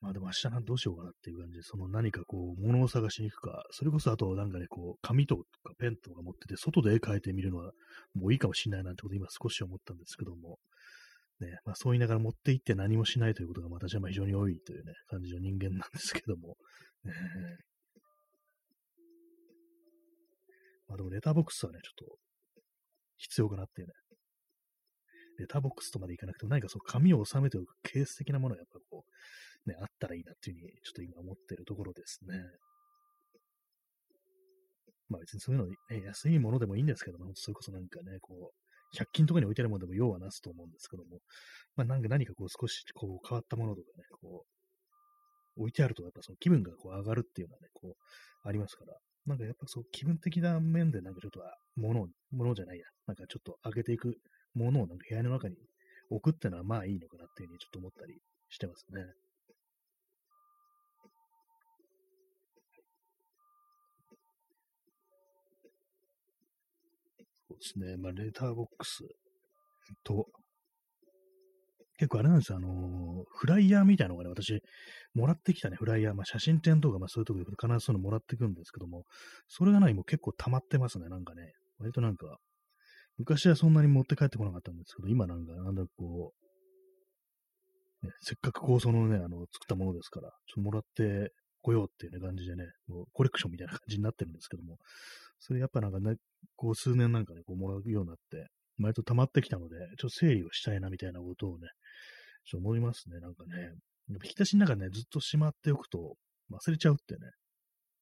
[0.00, 5.42] まあでも明日どうしようかなっていう感じで、その何かこう、物を探しに行くか、それこそあとなんかね、こう、紙とか
[5.78, 7.72] ペンとか持ってて、外で絵描いてみるのは
[8.14, 10.58] もういいかもしれないなってこと今少し思ったんですけども、
[11.40, 16.56] ね、まあそう言いながら持って行って何もしないということが私はまあ非常に多いというね、感じの人間なんですけども、
[17.04, 17.12] ね、
[20.88, 22.16] まあでもレターボックスはね、ちょっと
[23.18, 23.92] 必要かなっていうね、
[25.38, 29.04] レターボックスとまでいかなくても、何かその紙を収めておくケース的なものがやっぱこ
[29.66, 32.38] う、ね、あったらいいなっていうふうに、ちょっと今思ってるところですね。
[35.08, 41.20] まあ別にそういうの、ね、安いものでもいいんですけども、それこそなんかね、こう、100均とかに置いてあるものでも用はなすと思うんですけども、
[41.76, 44.44] まあなんか何かこう少しこう変わったものとかね、こ
[45.56, 54.16] う、置いてあるとやっぱその気分がこう上がるっていうのはね、こう、ありますから、なんかやっぱそう気分的な面でなんかちょっとは、物、物じゃないや、なんかちょっと上げていく
[54.54, 55.56] ものをなんか部屋の中に
[56.10, 58.18] 置くってのはまあいいのかなっていうふうにちょっと思ったり
[58.48, 59.02] してますね。
[67.48, 67.96] そうですね。
[67.96, 69.04] まあ、レターボックス
[70.04, 70.26] と、
[71.98, 74.62] 結構あれなんですよ、あのー、フライヤーみたいなのがね、私、
[75.14, 79.04] もらってきたね、フライヤー、まあ、写真展とか、まあ、そういうところで必ずそういうのもらってくんですけども、
[79.48, 81.52] それがないもう結構溜まってますね、なんかね。
[81.78, 82.38] 割となんか、
[83.18, 86.32] 昔はそんなに持って帰ってこなかったんですけど、今なんか、なんだこ
[88.02, 94.78] う、ね、せっかくこう、そのね、あの、作ったものですから、ちょっともらってこようっていうね、感じでね、もうコレクションみたいな感じになってるんですけども、
[95.40, 96.16] それやっぱなんかね、
[96.56, 98.46] こう、数年なんかね、こう、もらうようになって、
[98.80, 101.66] 割と溜まってきたので、ちょっと整理をしたいなみたいなことをね、
[102.44, 103.72] ちょっと思いますね、なんかね。
[104.10, 106.16] 引き出しの中ね、ずっとしまっておくと
[106.50, 107.20] 忘れちゃうってね、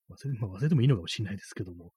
[0.09, 1.91] 忘れ,、まあ、忘れてもいいのかもしれないですけども、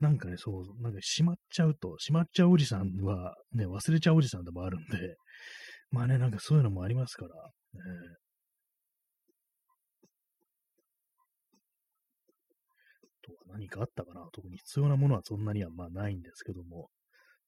[0.00, 5.16] なんかね、そう、なんかしまっちゃうと、しまっちゃうおじさんは、ね、忘れちゃうおじさんでもあるんで、
[5.90, 7.80] まあね、なんかそういうのもありますから、ね、
[13.26, 14.28] とは何かあったかな？
[14.32, 16.88] 特に必要なものはそんなにはまあないんですけども、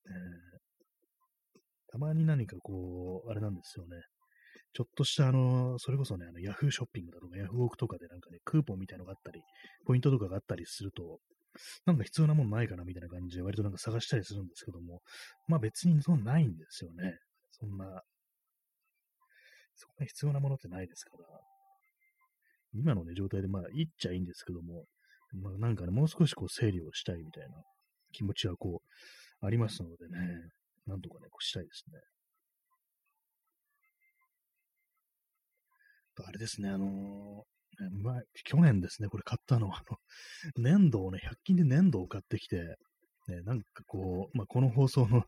[0.07, 1.59] えー、
[1.92, 3.96] たまに何かこう、あれなんですよね。
[4.74, 9.40] ちょっとしたあの、それこそね、あの、ヤフーショッピングだとか、ヤフーオークとかでなんかね、クーポンみたいのがあったり、
[9.86, 11.20] ポイントとかがあったりすると、
[11.86, 15.03] なんか必要なものないかなみたいな感じで割となんか探したりするんですけども、
[15.46, 17.18] まあ別にそんないんですよね。
[17.51, 18.03] そんな、
[19.74, 21.24] そんな必要なものってないですから。
[22.74, 24.84] 今のね、状態でまあいっちゃいいんですけども、
[25.32, 27.62] まあなんかね、もう少しこう整理をしたいみたいな
[28.12, 30.18] 気持ちはこう、ありますのでね、
[30.86, 31.99] なんとかね、こうしたいですね。
[36.26, 37.57] あれですね、あのー
[38.02, 39.98] まあ、去年ですね、これ買ったのは、あの、
[40.56, 42.76] 粘土をね、100均で粘土を買ってきて、
[43.28, 45.24] ね、なんかこう、まあ、この放送の、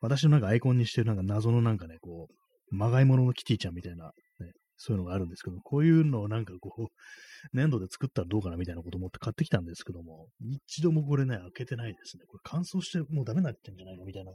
[0.00, 4.06] 私のなんかアイコンにしてるなんか謎のなんかね、こう、まがいもののキティちゃんみたいな、
[4.40, 12.24] ね、そういうのがあるんですけど、こういうのをなんかこう、粘土で作ったらどうかなみたいなこと思って買ってきたんですけども、一度もこれね、開けてないですね。
[12.26, 14.32] これ乾燥してもうダメになってんじゃないのみたいな、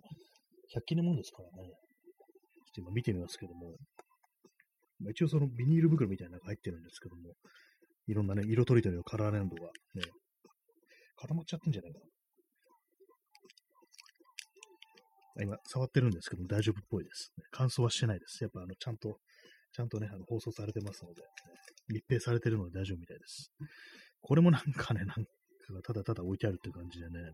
[0.75, 1.67] 100均のもんですからね。
[1.67, 3.75] ちょっと今見てみますけども、
[5.09, 7.33] 一応そのビニール袋みたいなのが入ってるんですけども、
[8.07, 10.03] いろんなね、色とりどりのカラー粘土がね、
[11.17, 12.05] 固まっちゃってんじゃないかな。
[15.43, 17.31] 今、触ってるんですけども大丈夫っぽいです。
[17.51, 18.43] 乾燥はしてないです。
[18.43, 19.19] やっぱ、あの、ちゃんと、
[19.71, 21.21] ちゃんとね、あの放送されてますので、
[21.89, 23.51] 密閉されてるので大丈夫みたいです。
[24.21, 25.23] これもなんかね、なんか
[25.83, 27.31] ただただ置いてあるっていう感じでね。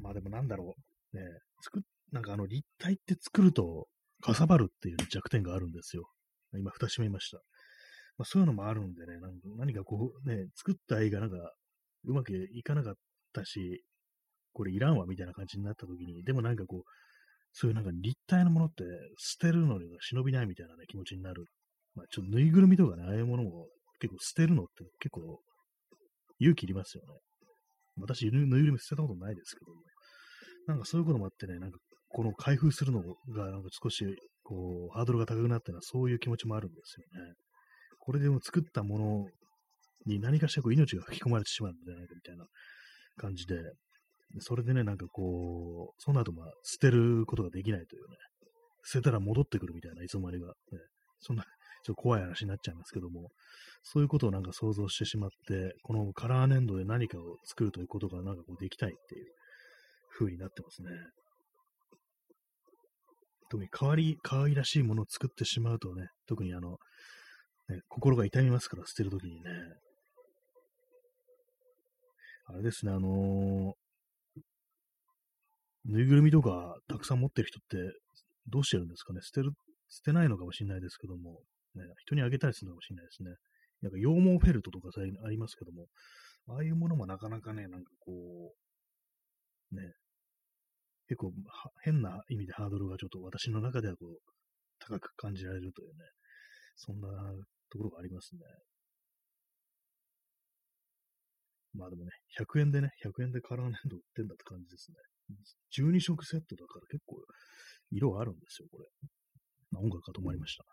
[0.00, 0.74] まあでもなんだろ
[1.12, 1.16] う。
[1.16, 1.22] ね、
[1.60, 1.82] 作っ、
[2.12, 3.86] なんかあの立体って作ると、
[4.24, 6.08] かさばるっていう弱点があるんですよ。
[6.54, 7.36] 今、蓋閉めました。
[8.16, 11.36] まあ、そういうのもあるんでね、なんか何かこうね、作った絵がなんか
[12.04, 12.94] うまくいかなかっ
[13.34, 13.84] たし、
[14.54, 16.82] これいらんわみたいな感じになった時に、でもなんかこう、
[17.52, 18.84] そういうなんか立体のものって
[19.18, 21.44] 捨てるのには忍びないみたいなね、気持ちになる。
[21.94, 23.66] まあちょっとぬいぐるみとかね、ああいうものも
[24.00, 25.40] 結構捨てるのって結構
[26.38, 27.08] 勇気いりますよね。
[28.00, 29.80] 私、ぬいぐるみ捨てたことないですけども、
[30.66, 31.78] なんかそういうこともあってね、なんか
[32.14, 34.04] この開封するのがなんか少し
[34.44, 37.34] こうハードルが高くなってるのはそういう気持ちもあるんですよね。
[37.98, 39.26] これでも作ったもの
[40.06, 42.44] に何かしらこう命が吹き込まれてしまうんじゃないかみたいな
[43.16, 43.56] 感じで、
[44.38, 48.16] それでね、なんかこう、その後まあ捨てることができないというね、
[48.84, 50.78] 捨てたら戻ってくるみたいな、いつの間にか、ね、
[51.20, 53.30] そんな、ちょっと怖い話になっちゃいますけども、
[53.82, 59.26] そういうことをなんか想像してしまって、このカラー粘土で何かを作るということがなんかこうできたいっていう
[60.18, 60.90] 風になってますね。
[63.50, 66.78] 特に可愛い、可愛らしいものを作ってしまうとね、特にあの、
[67.68, 69.50] ね、心が痛みますから、捨てるときにね。
[72.46, 74.40] あれですね、あのー、
[75.86, 77.76] ぬいぐるみとかたくさん持ってる人って
[78.48, 79.20] どうしてるんですかね？
[79.22, 79.52] 捨てる、
[79.88, 81.40] 捨てないのかもしれないですけども、
[81.74, 83.30] ね、人にあげたりするのかもしれないですね。
[83.82, 85.86] なんか羊毛フェルトとかさありますけども、
[86.48, 88.12] ああいうものもなかなかね、なんかこ
[89.72, 89.92] う、ね、
[91.08, 91.32] 結構
[91.82, 94.18] 変な意味でハードルがちょっと私の中ではこう、
[94.78, 95.94] 高く感じられるというね、
[96.76, 97.08] そんな
[97.70, 98.40] ところがありますね。
[101.74, 104.96] まあでもね、100円でね、100円でカラー粘土売ってんだって感じですね。
[105.76, 107.16] 12色セットだから結構
[107.90, 108.86] 色あるんですよ、これ。
[109.70, 110.64] まあ、音楽が止まりました。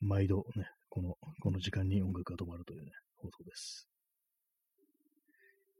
[0.00, 3.88] 毎度ね、この、この時間に音楽が止まるというね、放送です。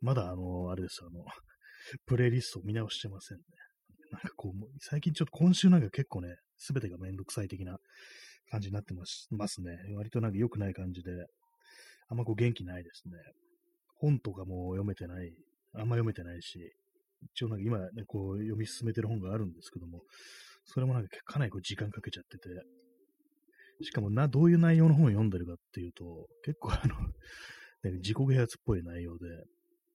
[0.06, 1.24] まだあの、あれです、あの、
[2.06, 3.44] プレイリストを見直してませんね。
[4.12, 7.80] なんかこう、最近ちょっと今週なんか結構ね、すべてがめんどくさい的な
[8.48, 9.76] 感じになってますね。
[9.96, 11.10] 割となんか良くない感じで、
[12.06, 13.14] あんまこう元気ないですね。
[13.96, 15.34] 本とかも読めてない、
[15.72, 16.72] あんま読めてないし、
[17.34, 20.04] 一応なんか今ね、こう読み進めてる本があるんですけども、
[20.66, 22.48] それもなんかかなりこう時間かけちゃってて、
[23.82, 26.94] しかもな、どういう内容の本を読んでるかっていうと、結構あの、
[27.98, 29.26] 自己啓発っぽい内容で、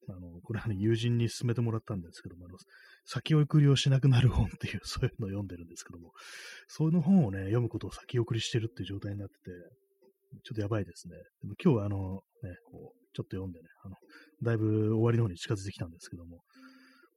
[0.10, 2.58] あの、これはね、友人に勧めてもらったんですけども、あの、
[3.06, 6.14] 先送りをしなくなる本っていう、 そういうのを読んでるんですけども、
[6.68, 9.52] その本をね、読むことを先送りしてるっていう状態になってて、
[10.44, 11.16] ちょっとやばいですね。
[11.42, 13.96] でも今日はあの、ね、こう、ちょっと読んでね、あの、
[14.42, 16.42] だいぶ終わりの方に近づいてきたんですけども、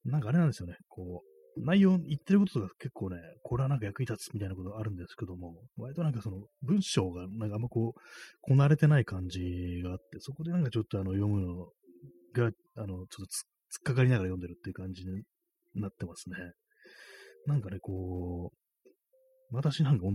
[0.05, 8.01] なんかあれなんですよね、こう、内容、言ってることが結構ね、これはなんか役に立つみたいなことあるんですけども、割となんかその文章がなんかあんまこう、
[8.41, 11.68] こなれてない感じがあって、そこでなんかちょっとあの読むの
[12.35, 15.22] が、あの、ちょっと突っかかりながら読んでるっていう感じに
[15.74, 16.37] なってますね。
[17.47, 18.87] なんかね、こう、
[19.53, 20.07] 私なんか、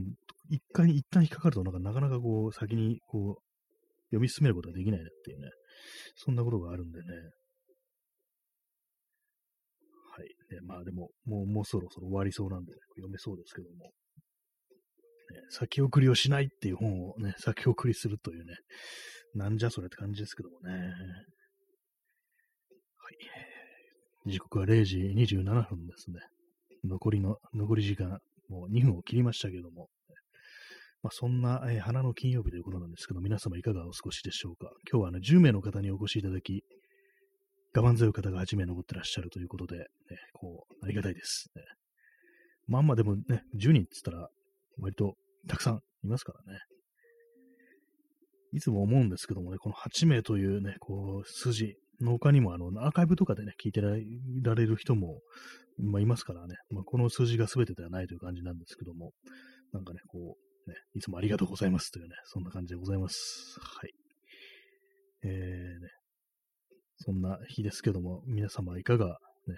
[0.49, 3.43] 一回、一旦引っかかると、なんかなかなかこう、先にこう、
[4.09, 5.49] 読み進めることができないなっていうね、
[6.15, 7.05] そんなことがあるんでね。
[10.11, 10.27] はい。
[10.53, 13.85] ね、まあでも、もう、もうそろそろ終わりそうなんで、読めそうですけども。
[13.85, 13.91] ね、
[15.51, 18.55] 先送りをしないっていう本をね、先送りするというね、
[19.35, 20.91] なんじゃそれって感じですけどもね。
[24.25, 26.19] 時刻は0時27分ですね。
[26.83, 29.89] 残りの、残り時間、もう2分を切りましたけども、
[31.01, 34.71] まあ、そんな、えー、花の金曜日ということなんですけど、皆様いかがお過ごしでしょうか。
[34.91, 36.63] 今日はあの10名の方にお越しいただき、
[37.73, 39.85] 我慢強い方が8名残ってらっしゃるということで、ね、
[40.33, 41.63] こう、ありがたいです、ね。
[42.67, 44.29] まあまあでもね、10人って言ったら、
[44.79, 45.15] 割と
[45.47, 46.59] たくさんいますからね。
[48.51, 55.19] いつも思うんですけどもね、この8名というね、こう、数字、の他にもあのアーカイブとかでね、聞いてられる人も、
[55.77, 59.11] まあ、いますからね、まあ、この数字が全てではないという感じなんですけども、
[59.73, 60.35] なんかね、こ
[60.67, 63.57] う、ね、いつもありがとうございますというね、そんな感じでございます。
[63.59, 63.91] はい。
[65.23, 65.89] えー、ね、
[66.97, 69.05] そんな日ですけども、皆様いかが、
[69.47, 69.55] ね、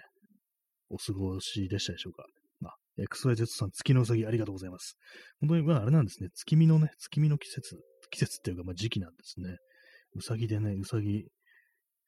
[0.90, 2.24] お過ごしでしたでしょうか。
[2.60, 4.96] まあ、XYZ さん、月のうさぎありがとうございます。
[5.40, 7.76] 本当に、まあ、あれなんですね、月見のね、月見の季節、
[8.10, 9.56] 季節っていうか、まあ、時期なんですね。
[10.14, 11.26] うさぎでね、うさぎ、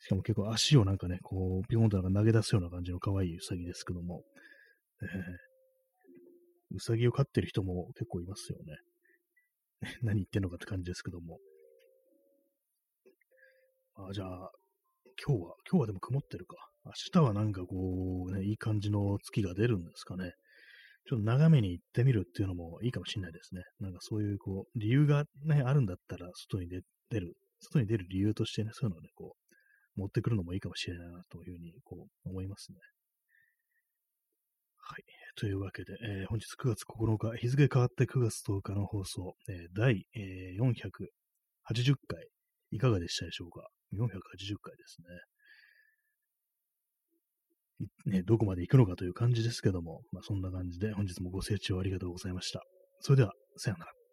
[0.00, 4.22] しかも結構足をなんかね、こう、ピョンとなんか投げ出すような感じの可愛いウサギですけども、
[5.02, 8.76] えー、ウサギを飼ってる人も結構いますよね。
[10.02, 11.38] 何言ってんのかって感じですけども。
[13.96, 14.50] あじゃあ、
[15.26, 16.56] 今日は、今日はでも曇ってるか。
[16.84, 20.32] 明日はなんかこう、ね、いい感じの月が出るんですかね。
[21.06, 23.62] ちょっと長めに行ってみるっていうのもいいかもしれないですね。
[23.78, 29.43] なんかそういうこう、理由がね、あるんだったら、外に出る、外に出る理由としてね、そういうのをね、こう、
[29.96, 32.78] 持ってくるのもいいかもしれないなというふうにこう思いますね。
[34.78, 35.04] はい。
[35.36, 42.28] というわけで、えー、本日9月9日、日付変わって9月10日の放送、えー、第、えー、480回、
[42.70, 44.06] いかがでしたでしょうか ?480
[44.62, 44.98] 回です
[48.06, 48.18] ね。
[48.18, 52.62] ね、どこまで行くのかという感じですけども、まあ、そんな感じで本日もご清聴ありがとうございました。
[53.00, 54.03] それでは、さようなら。